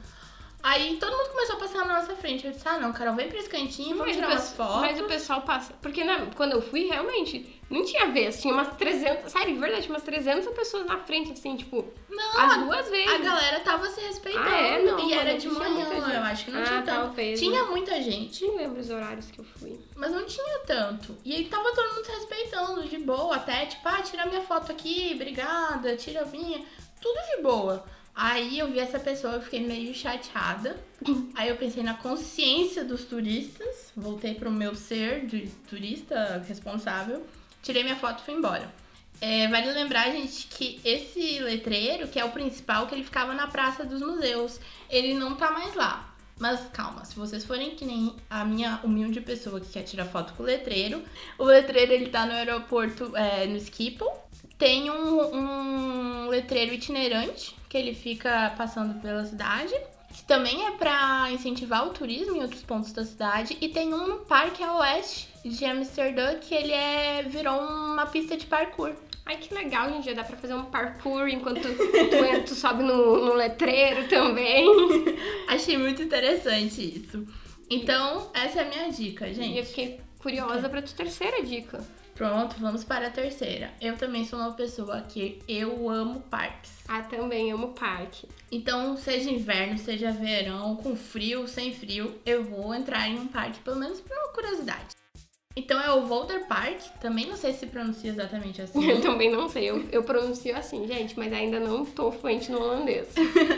Aí 0.64 0.98
todo 0.98 1.16
mundo 1.16 1.30
começou 1.30 1.56
a 1.56 1.60
passar 1.60 1.86
na 1.86 2.02
nossa 2.02 2.16
frente. 2.16 2.46
Eu 2.46 2.52
disse, 2.52 2.68
ah 2.68 2.78
não, 2.80 2.92
Carol, 2.92 3.16
vem 3.16 3.30
pra 3.30 3.40
esse 3.40 3.50
cantinho, 3.50 3.96
vamos 3.96 4.16
tirar 4.16 4.30
umas 4.30 4.54
fotos. 4.54 4.82
Mas 4.82 5.00
o 5.00 5.06
pessoal 5.06 5.42
passa. 5.42 5.74
Porque 5.82 6.04
né, 6.04 6.30
quando 6.36 6.54
eu 6.54 6.62
fui, 6.62 6.86
realmente, 6.88 7.62
não 7.70 7.86
tinha 7.86 8.08
vez. 8.08 8.42
Tinha 8.42 8.54
umas 8.54 8.76
300, 8.76 9.32
sério, 9.32 9.54
de 9.54 9.60
verdade, 9.60 9.88
umas 9.90 10.04
300 10.04 10.48
pessoas 10.54 10.86
na 10.86 10.98
frente, 10.98 11.32
assim, 11.32 11.56
tipo, 11.56 11.86
não, 12.10 12.40
as 12.40 12.58
duas 12.58 12.90
vezes. 12.90 13.14
A 13.14 13.18
galera 13.20 13.60
tava 13.60 13.88
se 13.90 14.02
respeitando. 14.02 14.46
Ah, 14.48 14.58
é? 14.58 14.84
Não, 14.84 15.00
e 15.00 15.14
era 15.14 15.38
de 15.38 15.48
manhã, 15.48 15.88
eu 15.90 16.22
acho 16.24 16.46
que 16.46 16.52
não 16.52 16.62
ah, 16.62 16.66
tinha 16.66 16.82
tanto. 16.82 17.02
Talvez, 17.02 17.40
tinha 17.40 17.64
né? 17.64 17.70
muita 17.70 18.02
gente. 18.02 18.46
Não 18.46 18.58
lembro 18.58 18.82
os 18.82 18.90
horários 18.90 19.30
que 19.30 19.40
eu 19.40 19.46
fui. 19.46 19.80
Mas 19.96 20.12
não 20.12 20.26
tinha 20.26 20.60
tanto. 20.60 21.16
E 21.24 21.36
aí 21.36 21.46
tava 21.46 21.72
todo 21.74 21.94
mundo 21.94 22.06
se 22.06 22.12
respeitando, 22.12 22.88
de 22.88 22.98
boa, 22.98 23.36
até, 23.36 23.68
tipo, 23.68 23.88
ah, 23.88 24.02
tira 24.02 24.26
minha 24.26 24.42
foto 24.42 24.72
aqui, 24.72 25.12
obrigada, 25.14 25.96
tira 25.96 26.24
a 26.24 26.26
minha. 26.26 26.64
Tudo 27.00 27.20
de 27.36 27.42
boa. 27.44 27.86
Aí 28.20 28.58
eu 28.58 28.72
vi 28.72 28.80
essa 28.80 29.00
pessoa, 29.00 29.34
eu 29.34 29.42
fiquei 29.44 29.60
meio 29.60 29.94
chateada. 29.94 30.76
Aí 31.36 31.50
eu 31.50 31.56
pensei 31.56 31.84
na 31.84 31.94
consciência 31.94 32.84
dos 32.84 33.06
turistas, 33.06 33.92
voltei 33.96 34.34
pro 34.34 34.50
meu 34.52 34.74
ser 34.74 35.28
de 35.28 35.48
turista 35.70 36.44
responsável, 36.48 37.24
tirei 37.62 37.84
minha 37.84 37.96
foto 37.96 38.22
e 38.22 38.26
fui 38.26 38.34
embora. 38.34 38.74
É, 39.22 39.48
vale 39.50 39.72
lembrar, 39.72 40.10
gente, 40.10 40.48
que 40.48 40.82
esse 40.84 41.38
letreiro, 41.40 42.08
que 42.08 42.20
é 42.20 42.26
o 42.26 42.32
principal, 42.32 42.88
que 42.88 42.96
ele 42.96 43.04
ficava 43.04 43.36
na 43.36 43.46
Praça 43.46 43.86
dos 43.86 44.02
Museus, 44.02 44.60
ele 44.90 45.14
não 45.14 45.36
tá 45.36 45.52
mais 45.52 45.76
lá. 45.76 46.12
Mas 46.40 46.68
calma, 46.74 47.06
se 47.06 47.16
vocês 47.16 47.46
forem 47.46 47.76
que 47.76 47.86
nem 47.86 48.16
a 48.28 48.44
minha 48.44 48.80
humilde 48.84 49.22
pessoa 49.22 49.60
que 49.60 49.70
quer 49.70 49.84
tirar 49.84 50.06
foto 50.06 50.34
com 50.34 50.42
o 50.42 50.46
letreiro, 50.46 51.04
o 51.38 51.44
letreiro 51.44 51.94
ele 51.94 52.10
tá 52.10 52.26
no 52.26 52.34
aeroporto, 52.34 53.16
é, 53.16 53.46
no 53.46 53.60
Schiphol. 53.60 54.27
Tem 54.58 54.90
um, 54.90 55.36
um 55.36 56.28
letreiro 56.30 56.74
itinerante 56.74 57.56
que 57.70 57.78
ele 57.78 57.94
fica 57.94 58.54
passando 58.58 59.00
pela 59.02 59.24
cidade, 59.26 59.74
que 60.14 60.24
também 60.24 60.66
é 60.66 60.72
para 60.72 61.30
incentivar 61.32 61.86
o 61.86 61.92
turismo 61.92 62.36
em 62.36 62.42
outros 62.42 62.64
pontos 62.64 62.92
da 62.92 63.06
cidade, 63.06 63.58
e 63.62 63.70
tem 63.70 63.94
um 63.94 64.08
no 64.08 64.18
Parque 64.20 64.64
a 64.64 64.78
Oeste 64.78 65.30
de 65.46 65.64
Amsterdã 65.66 66.40
que 66.40 66.56
ele 66.56 66.72
é 66.72 67.24
virou 67.24 67.60
uma 67.60 68.06
pista 68.08 68.36
de 68.36 68.46
parkour. 68.46 68.94
Ai, 69.28 69.36
que 69.36 69.54
legal, 69.54 69.90
gente. 69.90 70.06
Já 70.06 70.14
dá 70.14 70.24
pra 70.24 70.38
fazer 70.38 70.54
um 70.54 70.66
parkour 70.66 71.28
enquanto 71.28 71.62
tu, 71.62 72.46
tu 72.46 72.56
sobe 72.56 72.82
no, 72.82 73.26
no 73.26 73.34
letreiro 73.34 74.08
também. 74.08 74.66
Achei 75.50 75.78
muito 75.78 76.02
interessante 76.02 76.82
isso. 76.82 77.26
Então, 77.70 78.32
essa 78.34 78.62
é 78.62 78.64
a 78.64 78.70
minha 78.70 78.90
dica, 78.90 79.28
gente. 79.34 79.56
E 79.56 79.58
eu 79.58 79.66
fiquei 79.66 80.00
curiosa 80.20 80.70
pra 80.70 80.82
tua 80.82 80.96
terceira 80.96 81.44
dica. 81.44 81.84
Pronto, 82.16 82.56
vamos 82.60 82.84
para 82.84 83.08
a 83.08 83.12
terceira. 83.12 83.72
Eu 83.80 83.96
também 83.96 84.26
sou 84.26 84.40
uma 84.40 84.52
pessoa 84.54 85.02
que 85.02 85.40
eu 85.48 85.88
amo 85.88 86.22
parques. 86.22 86.72
Ah, 86.88 87.04
também 87.04 87.52
amo 87.52 87.74
parque. 87.74 88.28
Então, 88.52 88.98
seja 88.98 89.30
inverno, 89.30 89.78
seja 89.78 90.12
verão, 90.12 90.76
com 90.78 90.96
frio, 90.96 91.48
sem 91.48 91.72
frio, 91.72 92.20
eu 92.26 92.44
vou 92.44 92.74
entrar 92.74 93.08
em 93.08 93.20
um 93.20 93.28
parque, 93.28 93.60
pelo 93.60 93.76
menos 93.78 94.02
por 94.02 94.18
uma 94.18 94.30
curiosidade. 94.30 94.96
Então 95.56 95.82
é 95.82 95.92
o 95.92 96.06
Volder 96.06 96.48
Park, 96.48 96.82
também 97.02 97.26
não 97.26 97.36
sei 97.36 97.52
se 97.52 97.66
pronuncia 97.66 98.12
exatamente 98.12 98.62
assim. 98.62 98.86
Eu 98.90 99.02
também 99.02 99.32
não 99.32 99.50
sei, 99.50 99.72
eu, 99.72 99.84
eu 99.92 100.04
pronuncio 100.04 100.56
assim, 100.56 100.88
gente, 100.88 101.18
mas 101.18 101.34
ainda 101.34 101.60
não 101.60 101.84
tô 101.84 102.12
fluente 102.12 102.52
no 102.52 102.62
holandês. 102.62 103.08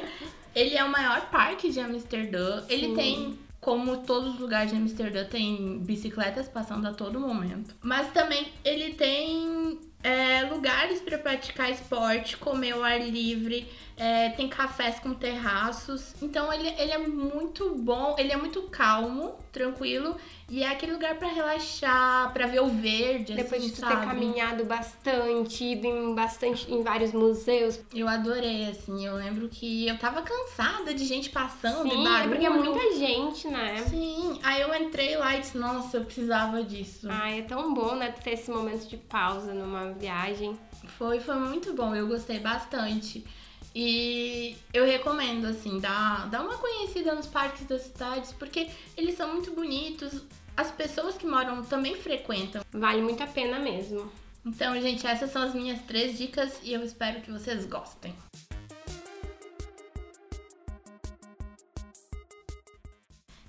Ele 0.55 0.75
é 0.77 0.83
o 0.83 0.89
maior 0.89 1.29
parque 1.29 1.69
de 1.69 1.79
Amsterdã. 1.79 2.61
Sim. 2.61 2.65
Ele 2.69 2.95
tem 2.95 3.39
como 3.59 3.97
todos 3.97 4.35
os 4.35 4.39
lugares 4.39 4.71
de 4.71 4.77
Amsterdã 4.77 5.25
tem 5.25 5.79
bicicletas 5.79 6.47
passando 6.47 6.87
a 6.87 6.93
todo 6.93 7.19
momento. 7.19 7.75
Mas 7.81 8.11
também 8.11 8.47
ele 8.63 8.93
tem 8.93 9.79
é, 10.03 10.43
lugares 10.43 10.99
para 11.01 11.17
praticar 11.17 11.69
esporte, 11.71 12.37
comer 12.37 12.71
ao 12.71 12.83
ar 12.83 12.99
livre, 13.01 13.67
é, 13.99 14.29
tem 14.29 14.47
cafés 14.47 14.97
com 14.99 15.13
terraços. 15.13 16.13
Então 16.21 16.51
ele, 16.53 16.69
ele 16.77 16.91
é 16.91 16.97
muito 16.97 17.75
bom, 17.75 18.15
ele 18.17 18.31
é 18.31 18.37
muito 18.37 18.61
calmo, 18.63 19.37
tranquilo. 19.51 20.15
E 20.51 20.63
é 20.63 20.67
aquele 20.67 20.93
lugar 20.93 21.15
para 21.15 21.27
relaxar, 21.27 22.33
para 22.33 22.47
ver 22.47 22.61
o 22.61 22.69
verde. 22.69 23.35
Depois 23.35 23.61
assim, 23.61 23.69
de 23.69 23.75
tu 23.75 23.81
sabe? 23.81 23.97
ter 23.97 24.07
caminhado 24.07 24.65
bastante, 24.65 25.63
ido 25.63 25.85
em 25.85 26.15
bastante 26.15 26.71
em 26.73 26.81
vários 26.81 27.11
museus. 27.11 27.79
Eu 27.93 28.07
adorei, 28.07 28.67
assim. 28.67 29.05
Eu 29.05 29.15
lembro 29.15 29.47
que 29.47 29.87
eu 29.87 29.97
tava 29.99 30.23
cansada 30.23 30.91
de 30.91 31.05
gente 31.05 31.29
passando, 31.29 31.87
Sim, 31.87 32.03
barulho. 32.03 32.23
É 32.23 32.27
porque 32.29 32.45
é 32.45 32.49
muita 32.49 32.95
gente, 32.95 33.47
né? 33.47 33.77
Sim. 33.89 34.39
Aí 34.41 34.61
eu 34.61 34.73
entrei 34.73 35.17
lá 35.17 35.35
e 35.35 35.41
disse, 35.41 35.57
nossa, 35.57 35.97
eu 35.97 36.05
precisava 36.05 36.63
disso. 36.63 37.07
Ai, 37.11 37.39
é 37.39 37.43
tão 37.43 37.75
bom, 37.75 37.95
né? 37.95 38.11
Ter 38.23 38.31
esse 38.31 38.49
momento 38.49 38.87
de 38.87 38.97
pausa 38.97 39.53
numa 39.53 39.88
viagem. 39.93 40.57
Foi, 40.97 41.19
foi 41.19 41.35
muito 41.35 41.73
bom. 41.73 41.95
Eu 41.95 42.07
gostei 42.07 42.39
bastante. 42.39 43.25
E 43.73 44.57
eu 44.73 44.85
recomendo, 44.85 45.45
assim, 45.45 45.79
dar, 45.79 46.27
dar 46.29 46.41
uma 46.41 46.57
conhecida 46.57 47.13
nos 47.13 47.27
parques 47.27 47.65
das 47.67 47.81
cidades, 47.81 48.31
porque 48.33 48.69
eles 48.97 49.15
são 49.15 49.31
muito 49.33 49.51
bonitos. 49.51 50.23
As 50.57 50.71
pessoas 50.71 51.15
que 51.15 51.25
moram 51.25 51.63
também 51.63 51.95
frequentam. 51.95 52.61
Vale 52.71 53.01
muito 53.01 53.21
a 53.23 53.27
pena 53.27 53.59
mesmo. 53.59 54.11
Então, 54.45 54.79
gente, 54.81 55.05
essas 55.05 55.31
são 55.31 55.43
as 55.43 55.53
minhas 55.53 55.81
três 55.83 56.17
dicas 56.17 56.59
e 56.63 56.73
eu 56.73 56.83
espero 56.83 57.21
que 57.21 57.31
vocês 57.31 57.65
gostem. 57.65 58.15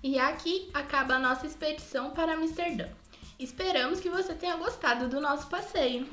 E 0.02 0.18
aqui 0.18 0.70
acaba 0.72 1.14
a 1.14 1.18
nossa 1.18 1.46
expedição 1.46 2.10
para 2.10 2.34
Amsterdã. 2.34 2.86
Esperamos 3.38 4.00
que 4.00 4.08
você 4.08 4.34
tenha 4.34 4.56
gostado 4.56 5.08
do 5.08 5.20
nosso 5.20 5.46
passeio. 5.48 6.08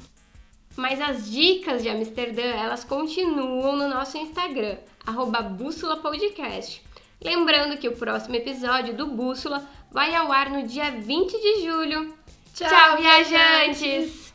Mas 0.77 1.01
as 1.01 1.29
dicas 1.29 1.81
de 1.81 1.89
Amsterdã, 1.89 2.43
elas 2.43 2.83
continuam 2.83 3.75
no 3.75 3.89
nosso 3.89 4.15
Instagram, 4.15 4.77
arroba 5.05 5.41
Bússola 5.41 5.97
Podcast. 5.97 6.83
Lembrando 7.19 7.77
que 7.77 7.89
o 7.89 7.97
próximo 7.97 8.35
episódio 8.35 8.95
do 8.95 9.07
Bússola 9.07 9.67
vai 9.91 10.13
ao 10.13 10.31
ar 10.31 10.51
no 10.51 10.67
dia 10.67 10.91
20 10.91 11.31
de 11.31 11.65
julho. 11.65 12.13
Tchau, 12.53 12.69
Tchau 12.69 12.97
viajantes! 12.97 14.26